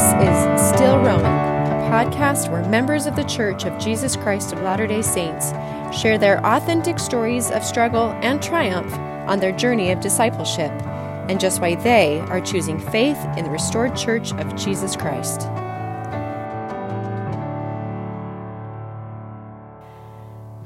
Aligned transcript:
This 0.00 0.58
is 0.58 0.68
Still 0.74 0.96
Rowing, 0.96 1.26
a 1.26 1.90
podcast 1.92 2.50
where 2.50 2.66
members 2.70 3.04
of 3.04 3.16
the 3.16 3.24
Church 3.24 3.66
of 3.66 3.78
Jesus 3.78 4.16
Christ 4.16 4.50
of 4.50 4.62
Latter 4.62 4.86
day 4.86 5.02
Saints 5.02 5.50
share 5.94 6.16
their 6.16 6.42
authentic 6.42 6.98
stories 6.98 7.50
of 7.50 7.62
struggle 7.62 8.12
and 8.22 8.42
triumph 8.42 8.90
on 9.28 9.40
their 9.40 9.52
journey 9.52 9.90
of 9.90 10.00
discipleship 10.00 10.70
and 11.28 11.38
just 11.38 11.60
why 11.60 11.74
they 11.74 12.18
are 12.20 12.40
choosing 12.40 12.80
faith 12.80 13.18
in 13.36 13.44
the 13.44 13.50
restored 13.50 13.94
Church 13.94 14.32
of 14.32 14.56
Jesus 14.56 14.96
Christ. 14.96 15.42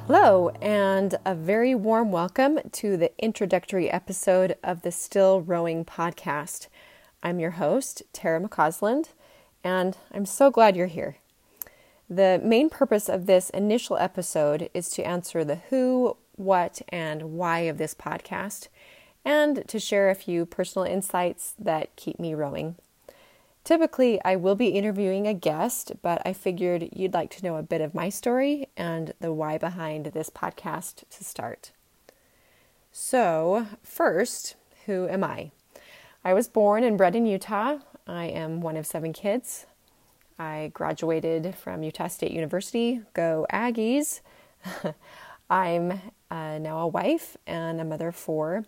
Hello, 0.07 0.51
and 0.62 1.16
a 1.27 1.35
very 1.35 1.75
warm 1.75 2.12
welcome 2.12 2.61
to 2.71 2.96
the 2.96 3.11
introductory 3.19 3.91
episode 3.91 4.57
of 4.62 4.82
the 4.82 4.93
Still 4.93 5.41
Rowing 5.41 5.85
podcast. 5.85 6.69
I'm 7.25 7.41
your 7.41 7.53
host, 7.53 8.05
Tara 8.12 8.41
McCausland, 8.41 9.09
and 9.64 9.96
I'm 10.12 10.27
so 10.27 10.50
glad 10.50 10.77
you're 10.77 10.86
here. 10.86 11.16
The 12.09 12.41
main 12.45 12.68
purpose 12.68 13.09
of 13.09 13.24
this 13.24 13.48
initial 13.50 13.96
episode 13.96 14.68
is 14.74 14.90
to 14.90 15.06
answer 15.06 15.42
the 15.42 15.56
who, 15.70 16.18
what, 16.37 16.82
and 16.90 17.32
why 17.38 17.60
of 17.60 17.78
this 17.78 17.95
podcast, 17.95 18.68
and 19.24 19.66
to 19.66 19.80
share 19.80 20.10
a 20.10 20.14
few 20.14 20.45
personal 20.45 20.87
insights 20.87 21.54
that 21.59 21.96
keep 21.96 22.20
me 22.20 22.34
rowing. 22.34 22.77
Typically, 23.64 24.23
I 24.23 24.37
will 24.37 24.54
be 24.54 24.68
interviewing 24.68 25.27
a 25.27 25.32
guest, 25.32 25.92
but 26.02 26.20
I 26.26 26.34
figured 26.34 26.90
you'd 26.92 27.15
like 27.15 27.30
to 27.30 27.42
know 27.42 27.56
a 27.56 27.62
bit 27.62 27.80
of 27.80 27.95
my 27.95 28.10
story 28.10 28.68
and 28.76 29.15
the 29.20 29.32
why 29.32 29.56
behind 29.56 30.06
this 30.06 30.28
podcast 30.28 31.04
to 31.09 31.24
start. 31.24 31.70
So, 32.92 33.66
first, 33.82 34.56
who 34.84 35.09
am 35.09 35.24
I? 35.24 35.51
I 36.23 36.34
was 36.34 36.46
born 36.46 36.84
and 36.84 36.98
bred 36.98 37.16
in 37.16 37.24
Utah. 37.24 37.78
I 38.07 38.27
am 38.27 38.61
one 38.61 38.77
of 38.77 38.87
seven 38.87 39.13
kids. 39.13 39.67
I 40.39 40.71
graduated 40.75 41.55
from 41.55 41.83
Utah 41.83 42.09
State 42.09 42.33
University. 42.33 43.01
Go 43.15 43.46
Aggies! 43.51 44.21
I'm 45.51 46.01
uh, 46.30 46.59
now 46.59 46.80
a 46.80 46.87
wife 46.87 47.37
and 47.46 47.80
a 47.80 47.85
mother 47.85 48.09
of 48.09 48.16
four. 48.16 48.65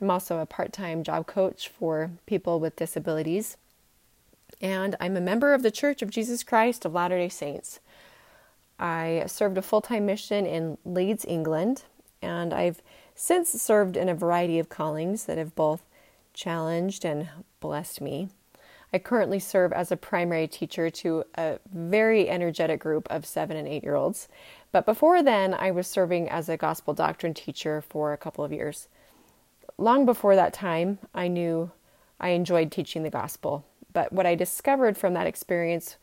I'm 0.00 0.10
also 0.10 0.38
a 0.38 0.46
part 0.46 0.72
time 0.72 1.02
job 1.02 1.26
coach 1.26 1.68
for 1.68 2.10
people 2.26 2.60
with 2.60 2.76
disabilities. 2.76 3.56
And 4.60 4.96
I'm 5.00 5.16
a 5.16 5.20
member 5.20 5.54
of 5.54 5.62
the 5.62 5.70
Church 5.70 6.02
of 6.02 6.10
Jesus 6.10 6.42
Christ 6.42 6.84
of 6.84 6.92
Latter 6.92 7.16
day 7.16 7.28
Saints. 7.30 7.80
I 8.78 9.24
served 9.26 9.56
a 9.56 9.62
full 9.62 9.80
time 9.80 10.04
mission 10.04 10.44
in 10.44 10.76
Leeds, 10.84 11.24
England, 11.26 11.84
and 12.20 12.52
I've 12.52 12.82
since 13.14 13.50
served 13.50 13.96
in 13.96 14.08
a 14.10 14.14
variety 14.14 14.58
of 14.58 14.68
callings 14.68 15.24
that 15.24 15.38
have 15.38 15.54
both 15.54 15.82
challenged 16.34 17.04
and 17.04 17.28
blessed 17.60 18.00
me. 18.00 18.28
I 18.94 19.00
currently 19.00 19.40
serve 19.40 19.72
as 19.72 19.90
a 19.90 19.96
primary 19.96 20.46
teacher 20.46 20.88
to 20.88 21.24
a 21.34 21.58
very 21.72 22.30
energetic 22.30 22.78
group 22.78 23.08
of 23.10 23.26
seven 23.26 23.56
and 23.56 23.66
eight 23.66 23.82
year 23.82 23.96
olds. 23.96 24.28
But 24.70 24.86
before 24.86 25.20
then, 25.20 25.52
I 25.52 25.72
was 25.72 25.88
serving 25.88 26.30
as 26.30 26.48
a 26.48 26.56
gospel 26.56 26.94
doctrine 26.94 27.34
teacher 27.34 27.82
for 27.82 28.12
a 28.12 28.16
couple 28.16 28.44
of 28.44 28.52
years. 28.52 28.86
Long 29.78 30.06
before 30.06 30.36
that 30.36 30.52
time, 30.52 31.00
I 31.12 31.26
knew 31.26 31.72
I 32.20 32.28
enjoyed 32.28 32.70
teaching 32.70 33.02
the 33.02 33.10
gospel. 33.10 33.66
But 33.92 34.12
what 34.12 34.26
I 34.26 34.36
discovered 34.36 34.96
from 34.96 35.12
that 35.14 35.26
experience 35.26 35.96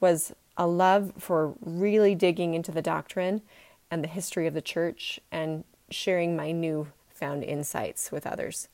was 0.00 0.32
a 0.56 0.66
love 0.66 1.12
for 1.18 1.52
really 1.60 2.14
digging 2.14 2.54
into 2.54 2.72
the 2.72 2.80
doctrine 2.80 3.42
and 3.90 4.02
the 4.02 4.08
history 4.08 4.46
of 4.46 4.54
the 4.54 4.62
church 4.62 5.20
and 5.30 5.64
sharing 5.90 6.34
my 6.34 6.52
new 6.52 6.88
found 7.10 7.44
insights 7.44 8.10
with 8.10 8.26
others. 8.26 8.68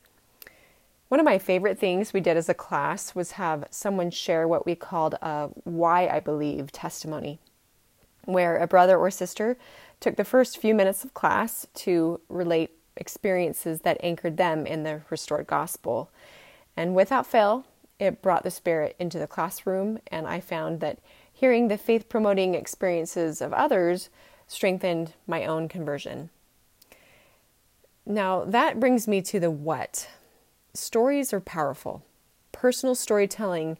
One 1.15 1.21
of 1.21 1.23
my 1.23 1.39
favorite 1.39 1.79
things 1.79 2.11
we 2.11 2.19
did 2.19 2.35
as 2.35 2.49
a 2.49 2.53
class 2.53 3.15
was 3.15 3.31
have 3.39 3.69
someone 3.69 4.11
share 4.11 4.49
what 4.49 4.65
we 4.65 4.75
called 4.75 5.13
a 5.21 5.47
why 5.63 6.09
I 6.09 6.19
believe 6.19 6.73
testimony, 6.73 7.39
where 8.25 8.57
a 8.57 8.67
brother 8.67 8.97
or 8.97 9.09
sister 9.09 9.57
took 10.01 10.17
the 10.17 10.25
first 10.25 10.57
few 10.57 10.75
minutes 10.75 11.05
of 11.05 11.13
class 11.13 11.67
to 11.75 12.19
relate 12.27 12.71
experiences 12.97 13.79
that 13.83 13.95
anchored 14.03 14.35
them 14.35 14.65
in 14.67 14.83
the 14.83 15.03
restored 15.09 15.47
gospel. 15.47 16.11
And 16.75 16.95
without 16.95 17.25
fail, 17.25 17.65
it 17.97 18.21
brought 18.21 18.43
the 18.43 18.51
spirit 18.51 18.97
into 18.99 19.17
the 19.17 19.25
classroom, 19.25 19.99
and 20.07 20.27
I 20.27 20.41
found 20.41 20.81
that 20.81 20.99
hearing 21.31 21.69
the 21.69 21.77
faith 21.77 22.09
promoting 22.09 22.55
experiences 22.55 23.39
of 23.39 23.53
others 23.53 24.09
strengthened 24.47 25.13
my 25.25 25.45
own 25.45 25.69
conversion. 25.69 26.29
Now, 28.05 28.43
that 28.43 28.81
brings 28.81 29.07
me 29.07 29.21
to 29.21 29.39
the 29.39 29.49
what 29.49 30.09
stories 30.77 31.33
are 31.33 31.41
powerful. 31.41 32.03
Personal 32.51 32.95
storytelling 32.95 33.77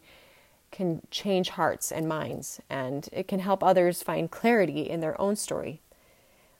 can 0.71 1.01
change 1.09 1.49
hearts 1.49 1.91
and 1.91 2.07
minds, 2.07 2.59
and 2.69 3.07
it 3.11 3.27
can 3.27 3.39
help 3.39 3.63
others 3.63 4.03
find 4.03 4.29
clarity 4.29 4.81
in 4.81 4.99
their 4.99 5.19
own 5.19 5.35
story. 5.35 5.81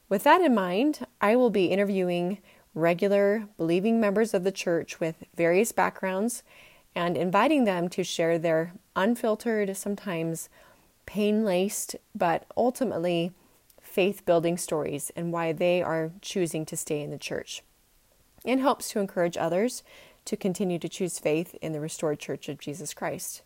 With 0.08 0.22
that 0.24 0.40
in 0.40 0.54
mind, 0.54 1.06
I 1.20 1.36
will 1.36 1.50
be 1.50 1.66
interviewing 1.66 2.38
regular, 2.74 3.48
believing 3.56 4.00
members 4.00 4.32
of 4.32 4.44
the 4.44 4.52
church 4.52 5.00
with 5.00 5.24
various 5.34 5.72
backgrounds 5.72 6.42
and 6.94 7.16
inviting 7.16 7.64
them 7.64 7.88
to 7.90 8.04
share 8.04 8.38
their 8.38 8.72
unfiltered, 8.94 9.76
sometimes 9.76 10.48
pain 11.04 11.44
laced, 11.44 11.96
but 12.14 12.44
ultimately 12.56 13.32
faith 13.80 14.24
building 14.24 14.56
stories 14.56 15.10
and 15.16 15.32
why 15.32 15.52
they 15.52 15.82
are 15.82 16.12
choosing 16.20 16.64
to 16.66 16.76
stay 16.76 17.02
in 17.02 17.10
the 17.10 17.18
church 17.18 17.62
in 18.44 18.60
hopes 18.60 18.88
to 18.90 19.00
encourage 19.00 19.36
others 19.36 19.82
to 20.26 20.36
continue 20.36 20.78
to 20.78 20.88
choose 20.88 21.18
faith 21.18 21.54
in 21.62 21.72
the 21.72 21.80
restored 21.80 22.18
Church 22.18 22.48
of 22.48 22.58
Jesus 22.58 22.92
Christ. 22.94 23.42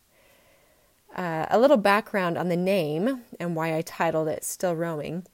Uh, 1.15 1.45
a 1.49 1.59
little 1.59 1.77
background 1.77 2.37
on 2.37 2.49
the 2.49 2.57
name 2.57 3.21
and 3.39 3.55
why 3.55 3.75
I 3.75 3.81
titled 3.81 4.27
it 4.27 4.43
Still 4.43 4.75
Rowing. 4.75 5.25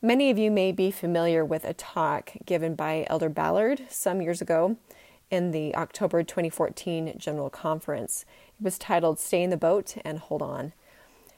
Many 0.00 0.30
of 0.30 0.38
you 0.38 0.50
may 0.50 0.72
be 0.72 0.90
familiar 0.90 1.44
with 1.44 1.64
a 1.64 1.74
talk 1.74 2.32
given 2.44 2.74
by 2.74 3.06
Elder 3.08 3.28
Ballard 3.28 3.82
some 3.88 4.20
years 4.20 4.40
ago 4.40 4.76
in 5.30 5.52
the 5.52 5.74
October 5.76 6.22
2014 6.22 7.14
General 7.16 7.50
Conference. 7.50 8.24
It 8.60 8.64
was 8.64 8.78
titled 8.78 9.20
Stay 9.20 9.42
in 9.42 9.50
the 9.50 9.56
Boat 9.56 9.96
and 10.04 10.18
Hold 10.18 10.42
On. 10.42 10.72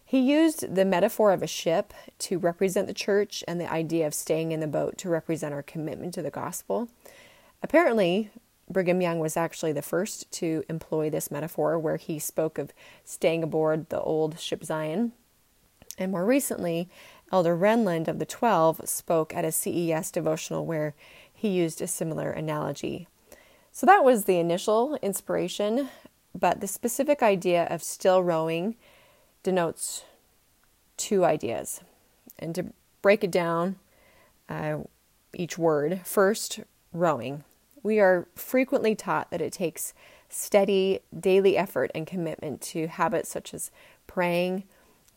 He 0.05 0.19
used 0.19 0.75
the 0.75 0.85
metaphor 0.85 1.33
of 1.33 1.43
a 1.43 1.47
ship 1.47 1.93
to 2.21 2.39
represent 2.39 2.87
the 2.87 2.95
church 2.95 3.45
and 3.47 3.61
the 3.61 3.71
idea 3.71 4.07
of 4.07 4.15
staying 4.15 4.53
in 4.53 4.61
the 4.61 4.67
boat 4.67 4.97
to 4.99 5.09
represent 5.09 5.53
our 5.53 5.63
commitment 5.63 6.15
to 6.15 6.23
the 6.23 6.31
gospel. 6.31 6.89
Apparently, 7.63 8.31
Brigham 8.69 9.01
Young 9.01 9.19
was 9.19 9.37
actually 9.37 9.73
the 9.73 9.83
first 9.83 10.31
to 10.33 10.65
employ 10.69 11.11
this 11.11 11.31
metaphor, 11.31 11.79
where 11.79 11.97
he 11.97 12.19
spoke 12.19 12.59
of 12.59 12.73
staying 13.05 13.43
aboard 13.43 13.89
the 13.89 14.01
old 14.01 14.41
ship 14.41 14.65
Zion. 14.65 15.13
And 15.99 16.11
more 16.11 16.25
recently, 16.25 16.89
Elder 17.31 17.57
Renlund 17.57 18.09
of 18.09 18.19
the 18.19 18.27
Twelve 18.27 18.81
spoke 18.85 19.35
at 19.35 19.45
a 19.45 19.53
CES 19.53 20.11
devotional 20.11 20.65
where 20.65 20.95
he 21.33 21.49
used 21.49 21.83
a 21.83 21.87
similar 21.87 22.31
analogy. 22.31 23.07
So 23.71 23.87
that 23.87 24.05
was 24.05 24.25
the 24.25 24.39
initial 24.39 24.97
inspiration, 25.03 25.89
but 26.35 26.61
the 26.61 26.69
specific 26.69 27.23
idea 27.23 27.65
of 27.67 27.83
still 27.83 28.23
rowing 28.23 28.77
denotes 29.43 30.05
two 30.97 31.25
ideas. 31.25 31.81
And 32.39 32.55
to 32.55 32.67
break 33.03 33.23
it 33.25 33.31
down, 33.31 33.77
uh, 34.49 34.79
each 35.35 35.59
word 35.59 36.01
first, 36.05 36.61
rowing. 36.93 37.45
We 37.85 38.01
are 38.01 38.27
frequently 38.35 38.95
taught 38.97 39.31
that 39.31 39.43
it 39.43 39.53
takes 39.53 39.93
steady 40.31 41.01
daily 41.17 41.57
effort 41.57 41.93
and 41.95 42.07
commitment 42.07 42.61
to 42.63 42.89
habits 42.89 43.29
such 43.29 43.53
as 43.55 43.71
praying, 44.07 44.65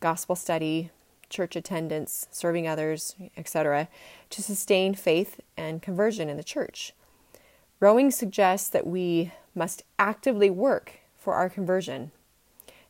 gospel 0.00 0.36
study, 0.36 0.90
church 1.30 1.56
attendance, 1.56 2.28
serving 2.30 2.68
others, 2.68 3.16
etc., 3.36 3.88
to 4.30 4.42
sustain 4.42 4.94
faith 4.94 5.40
and 5.56 5.82
conversion 5.82 6.28
in 6.28 6.36
the 6.36 6.44
church. 6.44 6.92
Rowing 7.80 8.10
suggests 8.10 8.68
that 8.68 8.86
we 8.86 9.32
must 9.54 9.82
actively 9.98 10.50
work 10.50 11.00
for 11.16 11.34
our 11.34 11.48
conversion, 11.48 12.12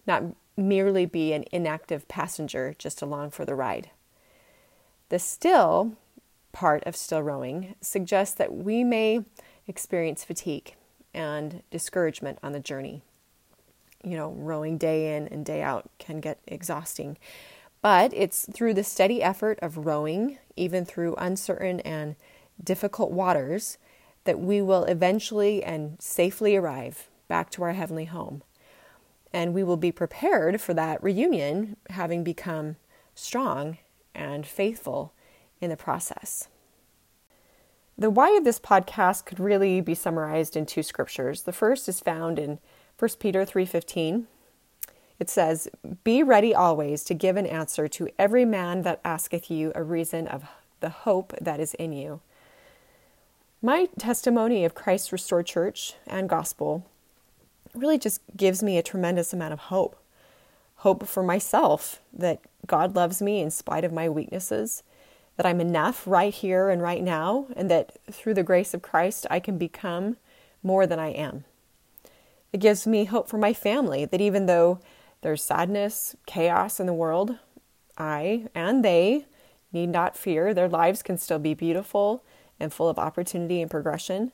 not 0.07 0.25
merely 0.57 1.07
be 1.07 1.33
an 1.33 1.45
inactive 1.53 2.09
passenger 2.09 2.75
just 2.79 3.01
along 3.01 3.31
for 3.31 3.45
the 3.45 3.55
ride. 3.55 3.91
The 5.09 5.21
still 5.21 5.93
part 6.51 6.83
of 6.85 6.97
still 6.97 7.23
rowing 7.23 7.77
suggests 7.81 8.35
that 8.35 8.53
we 8.53 8.83
may 8.83 9.25
experience 9.69 10.25
fatigue 10.25 10.75
and 11.15 11.63
discouragement 11.71 12.39
on 12.43 12.53
the 12.53 12.61
journey. 12.61 13.03
You 14.03 14.17
know, 14.17 14.31
rowing 14.31 14.79
day 14.79 15.17
in 15.17 15.29
and 15.29 15.45
day 15.45 15.63
out 15.63 15.91
can 15.99 16.21
get 16.21 16.39
exhausting. 16.47 17.19
But 17.81 18.13
it's 18.13 18.47
through 18.53 18.75
the 18.75 18.83
steady 18.83 19.23
effort 19.23 19.59
of 19.63 19.87
rowing, 19.87 20.39
even 20.57 20.85
through 20.85 21.15
uncertain 21.17 21.81
and 21.81 22.17
difficult 22.63 23.13
waters, 23.13 23.79
that 24.25 24.41
we 24.41 24.61
will 24.61 24.85
eventually 24.85 25.63
and 25.63 26.01
safely 26.01 26.57
arrive 26.57 27.09
back 27.29 27.51
to 27.51 27.63
our 27.63 27.73
heavenly 27.73 28.07
home. 28.07 28.43
And 29.33 29.55
we 29.55 29.63
will 29.63 29.77
be 29.77 29.93
prepared 29.93 30.61
for 30.61 30.75
that 30.75 31.03
reunion, 31.03 31.77
having 31.91 32.25
become 32.25 32.77
strong 33.15 33.79
and 34.15 34.47
faithful 34.47 35.13
in 35.61 35.71
the 35.71 35.77
process. 35.77 36.49
The 37.99 38.11
why 38.11 38.37
of 38.37 38.45
this 38.45 38.61
podcast 38.61 39.25
could 39.25 39.41
really 39.41 39.81
be 39.81 39.95
summarized 39.95 40.57
in 40.57 40.67
two 40.67 40.85
scriptures. 40.85 41.43
The 41.43 41.53
first 41.53 41.89
is 41.89 41.99
found 41.99 42.39
in 42.39 42.61
1 42.97 43.19
Peter 43.19 43.45
3:15. 43.45 44.27
It 45.19 45.29
says, 45.29 45.69
Be 46.05 46.23
ready 46.23 46.55
always 46.55 47.03
to 47.05 47.15
give 47.15 47.37
an 47.37 47.47
answer 47.47 47.89
to 47.89 48.09
every 48.17 48.45
man 48.45 48.83
that 48.83 49.01
asketh 49.05 49.51
you 49.51 49.73
a 49.75 49.83
reason 49.83 50.29
of 50.29 50.45
the 50.79 50.91
hope 50.91 51.35
that 51.41 51.59
is 51.59 51.75
in 51.75 51.93
you. 51.93 52.21
My 53.61 53.89
testimony 53.99 54.65
of 54.65 54.77
Christ's 54.77 55.11
Restored 55.11 55.47
Church 55.47 55.95
and 56.07 56.29
Gospel 56.29 56.87
really 57.75 57.99
just 57.99 58.21
gives 58.37 58.63
me 58.63 58.79
a 58.79 58.83
tremendous 58.83 59.33
amount 59.33 59.53
of 59.53 59.59
hope. 59.59 60.01
Hope 60.77 61.09
for 61.09 61.25
myself 61.25 62.01
that 62.13 62.41
God 62.65 62.95
loves 62.95 63.21
me 63.21 63.41
in 63.41 63.51
spite 63.51 63.85
of 63.85 63.93
my 63.93 64.09
weaknesses, 64.09 64.85
that 65.39 65.47
I'm 65.47 65.61
enough 65.61 66.05
right 66.05 66.35
here 66.35 66.69
and 66.69 66.83
right 66.83 67.03
now, 67.03 67.47
and 67.57 67.71
that 67.71 67.97
through 68.11 68.35
the 68.35 68.43
grace 68.43 68.75
of 68.75 68.83
Christ 68.83 69.25
I 69.31 69.39
can 69.39 69.57
become 69.57 70.17
more 70.65 70.85
than 70.85 70.99
I 70.99 71.11
am. 71.11 71.45
It 72.53 72.59
gives 72.59 72.89
me 72.89 73.05
hope 73.05 73.29
for 73.29 73.39
my 73.39 73.55
family 73.55 74.05
that 74.05 74.21
even 74.21 74.47
though 74.47 74.81
there's 75.21 75.45
sadness, 75.45 76.17
chaos 76.27 76.81
in 76.81 76.87
the 76.87 76.93
world, 76.93 77.39
I 77.97 78.49
and 78.53 78.85
they 78.85 79.27
need 79.73 79.91
not 79.91 80.17
fear. 80.17 80.53
Their 80.53 80.69
lives 80.69 81.05
can 81.05 81.17
still 81.19 81.39
be 81.39 81.55
beautiful 81.55 82.25
and 82.59 82.73
full 82.73 82.89
of 82.89 82.99
opportunity 82.99 83.63
and 83.63 83.71
progression. 83.71 84.33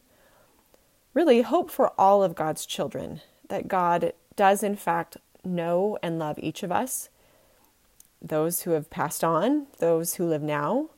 Really, 1.12 1.42
hope 1.42 1.70
for 1.70 1.92
all 2.00 2.22
of 2.22 2.34
God's 2.34 2.64
children 2.64 3.20
that 3.50 3.68
God 3.68 4.14
does, 4.36 4.62
in 4.62 4.74
fact, 4.74 5.18
know 5.44 5.98
and 6.02 6.18
love 6.18 6.38
each 6.38 6.62
of 6.62 6.72
us 6.72 7.10
those 8.22 8.62
who 8.62 8.70
have 8.70 8.88
passed 8.88 9.22
on, 9.22 9.66
those 9.80 10.14
who 10.14 10.26
live 10.26 10.40
now, 10.40 10.88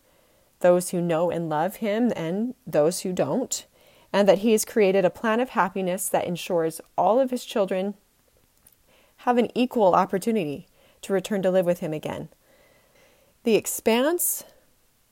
those 0.61 0.91
who 0.91 1.01
know 1.01 1.31
and 1.31 1.49
love 1.49 1.77
Him, 1.77 2.13
and 2.17 2.55
those 2.67 3.01
who 3.01 3.13
don't, 3.13 3.67
and 4.13 4.29
that 4.29 4.39
He 4.39 4.53
has 4.53 4.65
created 4.65 5.05
a 5.05 5.11
plan 5.11 5.41
of 5.41 5.51
happiness 5.51 6.09
that 6.09 6.27
ensures 6.27 6.81
all 6.97 7.21
of 7.21 7.31
His 7.31 7.45
children 7.45 7.95
have 9.19 9.39
an 9.39 9.51
equal 9.55 9.95
opportunity 9.95 10.67
to 11.03 11.13
return 11.13 11.43
to 11.43 11.51
live 11.51 11.67
with 11.67 11.81
Him 11.81 11.93
again. 11.93 12.29
The 13.45 13.55
expanse, 13.55 14.45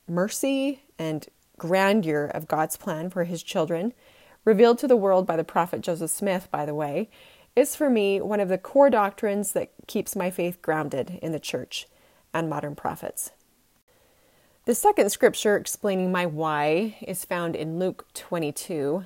mercy, 0.07 0.83
and 0.99 1.27
grandeur 1.57 2.25
of 2.25 2.47
God's 2.47 2.77
plan 2.77 3.09
for 3.09 3.23
His 3.23 3.43
children, 3.43 3.93
revealed 4.43 4.77
to 4.79 4.87
the 4.87 4.95
world 4.95 5.25
by 5.25 5.35
the 5.35 5.43
prophet 5.43 5.81
Joseph 5.81 6.11
Smith, 6.11 6.47
by 6.51 6.65
the 6.65 6.75
way, 6.75 7.09
is 7.55 7.75
for 7.75 7.89
me 7.89 8.19
one 8.21 8.39
of 8.39 8.49
the 8.49 8.57
core 8.57 8.89
doctrines 8.89 9.53
that 9.53 9.71
keeps 9.87 10.15
my 10.15 10.29
faith 10.29 10.61
grounded 10.61 11.17
in 11.21 11.31
the 11.31 11.39
church 11.39 11.87
and 12.33 12.49
modern 12.49 12.75
prophets. 12.75 13.31
The 14.65 14.73
second 14.73 15.11
scripture 15.11 15.55
explaining 15.55 16.11
my 16.11 16.25
why 16.25 16.97
is 16.99 17.23
found 17.23 17.55
in 17.55 17.77
Luke 17.77 18.07
22. 18.15 19.05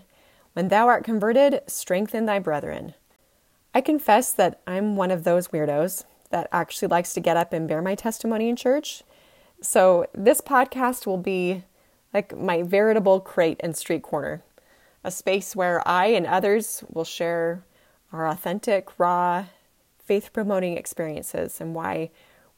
When 0.53 0.69
thou 0.69 0.87
art 0.87 1.03
converted, 1.03 1.63
strengthen 1.67 2.25
thy 2.25 2.39
brethren. 2.39 2.93
I 3.73 3.81
confess 3.81 4.31
that 4.31 4.61
I'm 4.65 4.95
one 4.95 5.11
of 5.11 5.25
those 5.25 5.49
weirdos 5.49 6.05
that 6.29 6.47
actually 6.53 6.87
likes 6.87 7.13
to 7.13 7.19
get 7.19 7.35
up 7.35 7.51
and 7.51 7.67
bear 7.67 7.81
my 7.81 7.93
testimony 7.93 8.47
in 8.47 8.55
church. 8.55 9.03
So 9.59 10.05
this 10.13 10.39
podcast 10.39 11.05
will 11.05 11.17
be 11.17 11.65
like 12.13 12.37
my 12.37 12.63
veritable 12.63 13.19
crate 13.19 13.59
and 13.59 13.75
street 13.75 14.01
corner, 14.01 14.41
a 15.03 15.11
space 15.11 15.57
where 15.57 15.85
I 15.85 16.05
and 16.05 16.25
others 16.25 16.85
will 16.87 17.03
share 17.03 17.65
our 18.13 18.29
authentic, 18.29 18.97
raw, 18.97 19.47
faith 19.97 20.31
promoting 20.31 20.77
experiences 20.77 21.59
and 21.59 21.75
why 21.75 22.11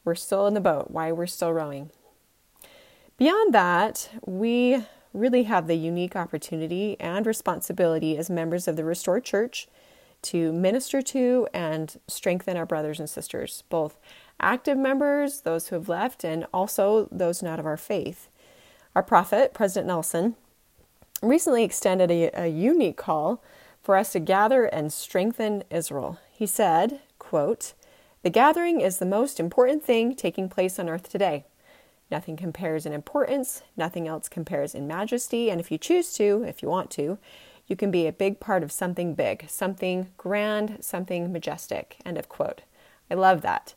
we're 0.05 0.13
still 0.13 0.45
in 0.45 0.53
the 0.53 0.61
boat, 0.61 0.91
why 0.91 1.11
we're 1.11 1.25
still 1.25 1.51
rowing. 1.51 1.89
Beyond 3.21 3.53
that, 3.53 4.09
we 4.25 4.83
really 5.13 5.43
have 5.43 5.67
the 5.67 5.75
unique 5.75 6.15
opportunity 6.15 6.99
and 6.99 7.23
responsibility 7.27 8.17
as 8.17 8.31
members 8.31 8.67
of 8.67 8.77
the 8.77 8.83
Restored 8.83 9.23
Church 9.23 9.67
to 10.23 10.51
minister 10.51 11.03
to 11.03 11.47
and 11.53 11.99
strengthen 12.07 12.57
our 12.57 12.65
brothers 12.65 12.99
and 12.99 13.07
sisters, 13.07 13.63
both 13.69 13.99
active 14.39 14.75
members, 14.75 15.41
those 15.41 15.67
who 15.67 15.75
have 15.75 15.87
left, 15.87 16.23
and 16.23 16.47
also 16.51 17.07
those 17.11 17.43
not 17.43 17.59
of 17.59 17.65
our 17.67 17.77
faith. 17.77 18.27
Our 18.95 19.03
prophet, 19.03 19.53
President 19.53 19.85
Nelson, 19.85 20.35
recently 21.21 21.63
extended 21.63 22.09
a, 22.09 22.31
a 22.33 22.47
unique 22.47 22.97
call 22.97 23.43
for 23.83 23.97
us 23.97 24.13
to 24.13 24.19
gather 24.19 24.65
and 24.65 24.91
strengthen 24.91 25.63
Israel. 25.69 26.17
He 26.31 26.47
said, 26.47 27.01
quote, 27.19 27.73
The 28.23 28.31
gathering 28.31 28.81
is 28.81 28.97
the 28.97 29.05
most 29.05 29.39
important 29.39 29.83
thing 29.83 30.15
taking 30.15 30.49
place 30.49 30.79
on 30.79 30.89
earth 30.89 31.07
today. 31.07 31.45
Nothing 32.11 32.35
compares 32.35 32.85
in 32.85 32.91
importance, 32.91 33.63
nothing 33.77 34.07
else 34.07 34.27
compares 34.27 34.75
in 34.75 34.85
majesty, 34.85 35.49
and 35.49 35.61
if 35.61 35.71
you 35.71 35.77
choose 35.77 36.13
to, 36.15 36.43
if 36.45 36.61
you 36.61 36.67
want 36.69 36.91
to, 36.91 37.17
you 37.67 37.77
can 37.77 37.89
be 37.89 38.05
a 38.05 38.11
big 38.11 38.41
part 38.41 38.63
of 38.63 38.71
something 38.71 39.15
big, 39.15 39.49
something 39.49 40.09
grand, 40.17 40.83
something 40.83 41.31
majestic. 41.31 41.95
End 42.05 42.17
of 42.17 42.27
quote. 42.27 42.63
I 43.09 43.13
love 43.13 43.41
that. 43.43 43.75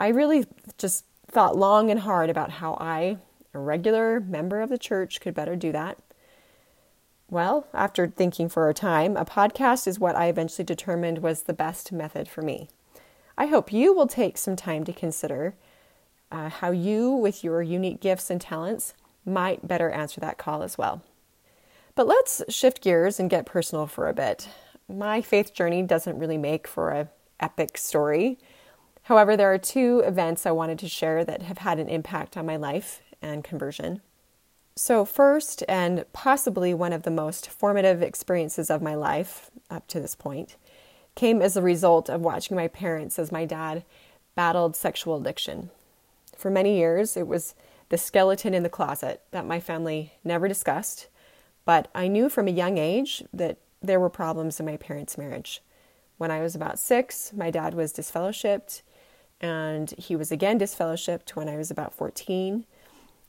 I 0.00 0.08
really 0.08 0.46
just 0.78 1.04
thought 1.28 1.56
long 1.56 1.90
and 1.90 2.00
hard 2.00 2.28
about 2.28 2.50
how 2.50 2.76
I, 2.80 3.18
a 3.54 3.58
regular 3.60 4.18
member 4.18 4.60
of 4.60 4.68
the 4.68 4.78
church, 4.78 5.20
could 5.20 5.34
better 5.34 5.54
do 5.54 5.70
that. 5.70 5.98
Well, 7.30 7.68
after 7.72 8.08
thinking 8.08 8.48
for 8.48 8.68
a 8.68 8.74
time, 8.74 9.16
a 9.16 9.24
podcast 9.24 9.86
is 9.86 9.98
what 9.98 10.16
I 10.16 10.26
eventually 10.26 10.64
determined 10.64 11.18
was 11.18 11.42
the 11.42 11.52
best 11.52 11.92
method 11.92 12.28
for 12.28 12.42
me. 12.42 12.68
I 13.38 13.46
hope 13.46 13.72
you 13.72 13.94
will 13.94 14.06
take 14.06 14.36
some 14.38 14.56
time 14.56 14.84
to 14.84 14.92
consider 14.92 15.54
uh, 16.34 16.48
how 16.48 16.72
you, 16.72 17.10
with 17.12 17.44
your 17.44 17.62
unique 17.62 18.00
gifts 18.00 18.28
and 18.28 18.40
talents, 18.40 18.94
might 19.24 19.66
better 19.66 19.90
answer 19.90 20.20
that 20.20 20.36
call 20.36 20.62
as 20.62 20.76
well. 20.76 21.02
But 21.94 22.08
let's 22.08 22.42
shift 22.48 22.82
gears 22.82 23.20
and 23.20 23.30
get 23.30 23.46
personal 23.46 23.86
for 23.86 24.08
a 24.08 24.14
bit. 24.14 24.48
My 24.88 25.22
faith 25.22 25.54
journey 25.54 25.82
doesn't 25.82 26.18
really 26.18 26.36
make 26.36 26.66
for 26.66 26.90
an 26.90 27.08
epic 27.38 27.78
story. 27.78 28.38
However, 29.04 29.36
there 29.36 29.52
are 29.52 29.58
two 29.58 30.02
events 30.04 30.44
I 30.44 30.50
wanted 30.50 30.78
to 30.80 30.88
share 30.88 31.24
that 31.24 31.42
have 31.42 31.58
had 31.58 31.78
an 31.78 31.88
impact 31.88 32.36
on 32.36 32.46
my 32.46 32.56
life 32.56 33.00
and 33.22 33.44
conversion. 33.44 34.02
So, 34.76 35.04
first, 35.04 35.62
and 35.68 36.04
possibly 36.12 36.74
one 36.74 36.92
of 36.92 37.04
the 37.04 37.10
most 37.12 37.48
formative 37.48 38.02
experiences 38.02 38.70
of 38.70 38.82
my 38.82 38.96
life 38.96 39.52
up 39.70 39.86
to 39.88 40.00
this 40.00 40.16
point, 40.16 40.56
came 41.14 41.40
as 41.40 41.56
a 41.56 41.62
result 41.62 42.10
of 42.10 42.22
watching 42.22 42.56
my 42.56 42.66
parents 42.66 43.18
as 43.20 43.30
my 43.30 43.44
dad 43.44 43.84
battled 44.34 44.74
sexual 44.74 45.16
addiction. 45.16 45.70
For 46.36 46.50
many 46.50 46.76
years, 46.78 47.16
it 47.16 47.26
was 47.26 47.54
the 47.88 47.98
skeleton 47.98 48.54
in 48.54 48.62
the 48.62 48.68
closet 48.68 49.22
that 49.30 49.46
my 49.46 49.60
family 49.60 50.14
never 50.24 50.48
discussed, 50.48 51.08
but 51.64 51.88
I 51.94 52.08
knew 52.08 52.28
from 52.28 52.48
a 52.48 52.52
young 52.52 52.78
age 52.78 53.22
that 53.32 53.58
there 53.82 54.00
were 54.00 54.10
problems 54.10 54.58
in 54.58 54.66
my 54.66 54.76
parents' 54.76 55.18
marriage. 55.18 55.62
When 56.16 56.30
I 56.30 56.40
was 56.40 56.54
about 56.54 56.78
six, 56.78 57.32
my 57.34 57.50
dad 57.50 57.74
was 57.74 57.92
disfellowshipped, 57.92 58.82
and 59.40 59.90
he 59.98 60.16
was 60.16 60.32
again 60.32 60.58
disfellowshipped 60.58 61.30
when 61.30 61.48
I 61.48 61.56
was 61.56 61.70
about 61.70 61.94
14. 61.94 62.64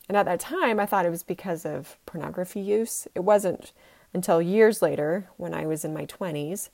And 0.08 0.18
at 0.18 0.26
that 0.26 0.40
time, 0.40 0.80
I 0.80 0.86
thought 0.86 1.06
it 1.06 1.12
was 1.12 1.24
because 1.24 1.66
of 1.66 1.98
pornography 2.06 2.60
use. 2.60 3.08
It 3.16 3.22
wasn't 3.22 3.74
until 4.14 4.42
years 4.42 4.82
later, 4.82 5.28
when 5.38 5.54
I 5.54 5.66
was 5.66 5.84
in 5.84 5.94
my 5.94 6.06
20s, 6.06 6.70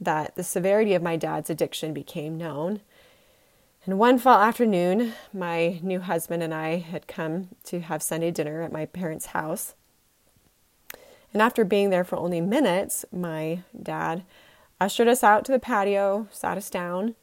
that 0.00 0.36
the 0.36 0.44
severity 0.44 0.94
of 0.94 1.02
my 1.02 1.16
dad's 1.16 1.50
addiction 1.50 1.92
became 1.92 2.38
known. 2.38 2.80
And 3.86 4.00
one 4.00 4.18
fall 4.18 4.40
afternoon, 4.40 5.12
my 5.32 5.78
new 5.80 6.00
husband 6.00 6.42
and 6.42 6.52
I 6.52 6.78
had 6.78 7.06
come 7.06 7.50
to 7.64 7.78
have 7.78 8.02
Sunday 8.02 8.32
dinner 8.32 8.62
at 8.62 8.72
my 8.72 8.84
parents' 8.84 9.26
house. 9.26 9.76
And 11.32 11.40
after 11.40 11.64
being 11.64 11.90
there 11.90 12.02
for 12.02 12.16
only 12.16 12.40
minutes, 12.40 13.04
my 13.12 13.60
dad 13.80 14.24
ushered 14.80 15.06
us 15.06 15.22
out 15.22 15.44
to 15.44 15.52
the 15.52 15.60
patio, 15.60 16.26
sat 16.32 16.58
us 16.58 16.68
down, 16.68 17.14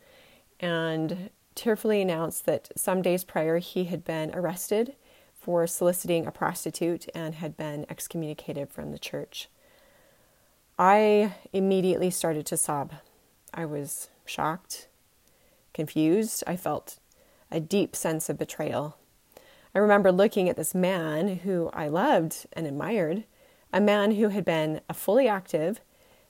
and 0.58 1.32
tearfully 1.54 2.02
announced 2.02 2.46
that 2.46 2.70
some 2.78 3.02
days 3.02 3.26
prior 3.26 3.58
he 3.58 3.84
had 3.86 4.06
been 4.06 4.34
arrested 4.34 4.96
for 5.34 5.68
soliciting 5.68 6.26
a 6.26 6.32
prostitute 6.32 7.10
and 7.14 7.36
had 7.36 7.58
been 7.58 7.86
excommunicated 7.90 8.70
from 8.70 8.94
the 8.94 9.00
church. 9.00 9.50
I 10.80 11.36
immediately 11.52 12.10
started 12.10 12.46
to 12.46 12.56
sob. 12.56 12.94
I 13.54 13.66
was 13.66 14.10
shocked, 14.26 14.88
confused. 15.74 16.44
I 16.48 16.56
felt 16.56 16.98
a 17.52 17.60
deep 17.60 17.96
sense 17.96 18.30
of 18.30 18.38
betrayal. 18.38 18.98
I 19.76 19.80
remember 19.80 20.12
looking 20.12 20.50
at 20.50 20.56
this 20.56 20.76
man 20.76 21.40
who 21.40 21.70
I 21.74 21.88
loved 21.88 22.46
and 22.54 22.68
admired, 22.68 23.24
a 23.72 23.82
man 23.82 24.12
who 24.12 24.30
had 24.30 24.46
been 24.46 24.82
a 24.88 24.94
fully 24.94 25.28
active, 25.28 25.82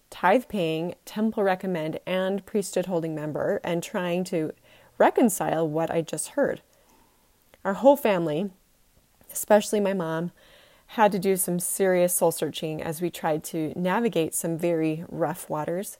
tithe 0.09 0.47
paying, 0.47 0.95
temple 1.05 1.43
recommend, 1.43 2.00
and 2.05 2.45
priesthood 2.45 2.85
holding 2.85 3.13
member, 3.13 3.59
and 3.63 3.83
trying 3.83 4.23
to 4.25 4.53
reconcile 4.97 5.67
what 5.67 5.91
I 5.91 6.01
just 6.01 6.29
heard. 6.29 6.62
Our 7.65 7.73
whole 7.73 7.97
family 7.97 8.51
especially 9.33 9.79
my 9.79 9.93
mom, 9.93 10.31
had 10.88 11.12
to 11.12 11.19
do 11.19 11.35
some 11.35 11.59
serious 11.59 12.15
soul 12.15 12.31
searching 12.31 12.81
as 12.81 13.01
we 13.01 13.09
tried 13.09 13.43
to 13.43 13.73
navigate 13.75 14.33
some 14.33 14.57
very 14.57 15.03
rough 15.09 15.50
waters. 15.50 15.97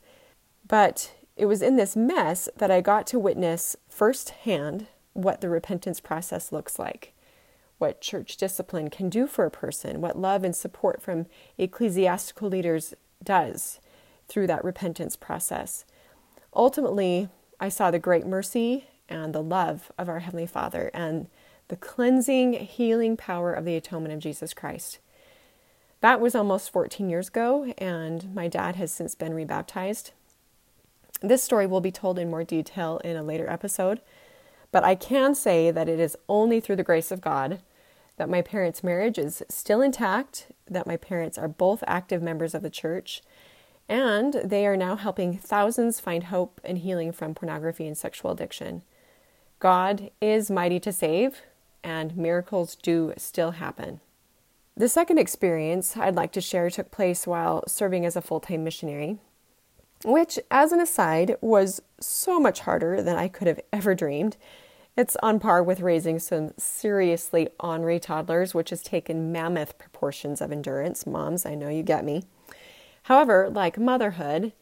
But 0.67 1.12
it 1.36 1.46
was 1.46 1.62
in 1.62 1.75
this 1.75 1.96
mess 1.96 2.48
that 2.56 2.72
I 2.72 2.82
got 2.82 3.08
to 3.08 3.20
witness 3.20 3.75
firsthand 3.90 4.88
what 5.13 5.42
the 5.42 5.50
repentance 5.50 6.00
process 6.00 6.52
looks 6.52 6.78
like, 6.78 7.13
what 7.78 8.02
church 8.02 8.38
discipline 8.38 8.90
can 8.90 9.10
do 9.10 9.28
for 9.28 9.46
a 9.46 9.52
person, 9.52 10.02
what 10.02 10.18
love 10.18 10.44
and 10.44 10.56
support 10.56 11.02
from 11.02 11.25
ecclesiastical 11.58 12.50
leaders 12.50 12.94
does 13.24 13.80
through 14.28 14.48
that 14.48 14.63
repentance 14.63 15.16
process. 15.16 15.86
Ultimately, 16.56 17.30
I 17.60 17.70
saw 17.70 17.92
the 17.92 18.00
great 18.00 18.25
mercy 18.25 18.86
and 19.10 19.34
the 19.34 19.44
love 19.44 19.92
of 19.98 20.10
our 20.10 20.20
Heavenly 20.20 20.48
Father 20.48 20.92
and 20.94 21.28
the 21.68 21.75
cleansing, 21.75 22.54
healing 22.54 23.18
power 23.18 23.54
of 23.54 23.66
the 23.66 23.75
atonement 23.75 24.13
of 24.13 24.20
Jesus 24.20 24.54
Christ. 24.54 25.00
That 26.02 26.20
was 26.20 26.36
almost 26.36 26.72
14 26.72 27.10
years 27.10 27.30
ago, 27.30 27.74
and 27.78 28.34
my 28.36 28.48
dad 28.48 28.75
has 28.75 28.92
since 28.92 29.16
been 29.16 29.34
rebaptized. 29.34 30.12
This 31.24 31.42
story 31.42 31.65
will 31.65 31.80
be 31.80 31.89
told 31.89 32.20
in 32.20 32.30
more 32.30 32.44
detail 32.44 33.00
in 33.06 33.15
a 33.15 33.24
later 33.24 33.50
episode, 33.50 34.01
but 34.74 34.84
I 34.84 34.94
can 34.94 35.34
say 35.34 35.72
that 35.72 35.88
it 35.88 35.98
is 35.98 36.18
only 36.27 36.60
through 36.60 36.75
the 36.75 36.84
grace 36.84 37.12
of 37.12 37.22
God 37.22 37.62
that 38.18 38.30
my 38.30 38.42
parents' 38.42 38.84
marriage 38.84 39.18
is 39.18 39.42
still 39.48 39.82
intact, 39.82 40.51
that 40.70 40.86
my 40.86 40.98
parents 40.98 41.38
are 41.38 41.48
both 41.48 41.82
active 41.88 42.22
members 42.22 42.53
of 42.53 42.62
the 42.62 42.70
church, 42.70 43.22
and 43.88 44.34
they 44.44 44.68
are 44.68 44.75
now 44.75 44.98
helping 44.98 45.38
thousands 45.38 46.01
find 46.01 46.25
hope 46.25 46.60
and 46.65 46.80
healing 46.80 47.13
from 47.13 47.34
pornography 47.34 47.88
and 47.88 47.98
sexual 47.98 48.32
addiction. 48.32 48.84
God 49.60 50.12
is 50.22 50.51
mighty 50.51 50.80
to 50.82 50.92
save, 50.92 51.42
and 51.86 52.18
miracles 52.18 52.75
do 52.75 53.13
still 53.15 53.51
happen. 53.51 54.01
The 54.75 54.89
second 54.89 55.20
experience 55.20 55.96
I'd 55.96 56.15
like 56.15 56.34
to 56.34 56.42
share 56.42 56.70
took 56.70 56.92
place 56.92 57.25
while 57.25 57.63
serving 57.65 58.06
as 58.06 58.18
a 58.18 58.22
full 58.22 58.42
time 58.42 58.65
missionary, 58.65 59.20
which, 60.03 60.39
as 60.51 60.72
an 60.72 60.79
aside, 60.79 61.38
was 61.41 61.81
so 62.00 62.39
much 62.39 62.62
harder 62.62 63.01
than 63.01 63.17
I 63.17 63.27
could 63.27 63.48
have 63.48 63.62
ever 63.72 63.95
dreamed. 63.95 64.38
It's 64.95 65.17
on 65.24 65.39
par 65.39 65.63
with 65.63 65.79
raising 65.79 66.19
some 66.19 66.51
seriously 66.57 67.50
ornery 67.60 68.00
toddlers, 68.00 68.53
which 68.53 68.69
has 68.69 68.83
taken 68.83 69.31
mammoth 69.31 69.77
proportions 69.77 70.39
of 70.39 70.51
endurance. 70.51 71.07
Moms, 71.07 71.45
I 71.45 71.55
know 71.55 71.69
you 71.69 71.81
get 71.81 72.05
me. 72.05 72.24
However, 73.03 73.50
like 73.50 73.79
motherhood, 73.79 74.53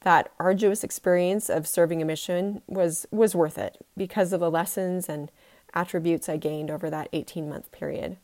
that 0.00 0.30
arduous 0.38 0.82
experience 0.82 1.50
of 1.50 1.66
serving 1.66 2.00
a 2.00 2.04
mission 2.04 2.62
was, 2.66 3.06
was 3.10 3.34
worth 3.34 3.58
it 3.58 3.84
because 3.96 4.32
of 4.32 4.40
the 4.40 4.50
lessons 4.50 5.08
and 5.08 5.30
attributes 5.74 6.28
I 6.28 6.36
gained 6.36 6.70
over 6.70 6.88
that 6.88 7.08
18 7.12 7.48
month 7.48 7.70
period. 7.70 8.16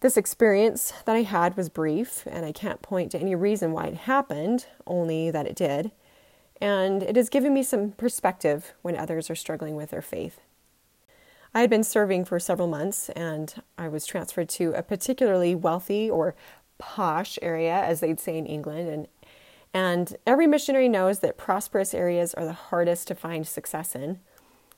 This 0.00 0.16
experience 0.16 0.92
that 1.06 1.16
I 1.16 1.22
had 1.22 1.56
was 1.56 1.68
brief, 1.68 2.22
and 2.30 2.46
I 2.46 2.52
can't 2.52 2.82
point 2.82 3.10
to 3.12 3.18
any 3.18 3.34
reason 3.34 3.72
why 3.72 3.86
it 3.86 3.96
happened, 3.96 4.66
only 4.86 5.30
that 5.32 5.46
it 5.46 5.56
did. 5.56 5.90
And 6.60 7.02
it 7.02 7.16
has 7.16 7.28
given 7.28 7.52
me 7.52 7.64
some 7.64 7.92
perspective 7.92 8.74
when 8.82 8.96
others 8.96 9.28
are 9.28 9.34
struggling 9.34 9.74
with 9.74 9.90
their 9.90 10.02
faith. 10.02 10.40
I 11.52 11.62
had 11.62 11.70
been 11.70 11.82
serving 11.82 12.26
for 12.26 12.38
several 12.38 12.68
months, 12.68 13.08
and 13.10 13.52
I 13.76 13.88
was 13.88 14.06
transferred 14.06 14.48
to 14.50 14.72
a 14.74 14.82
particularly 14.82 15.56
wealthy 15.56 16.08
or 16.08 16.36
posh 16.78 17.36
area, 17.42 17.74
as 17.74 17.98
they'd 17.98 18.20
say 18.20 18.38
in 18.38 18.46
England. 18.46 18.88
And, 18.88 19.08
and 19.74 20.16
every 20.28 20.46
missionary 20.46 20.88
knows 20.88 21.18
that 21.20 21.36
prosperous 21.36 21.92
areas 21.92 22.34
are 22.34 22.44
the 22.44 22.52
hardest 22.52 23.08
to 23.08 23.16
find 23.16 23.44
success 23.44 23.96
in. 23.96 24.20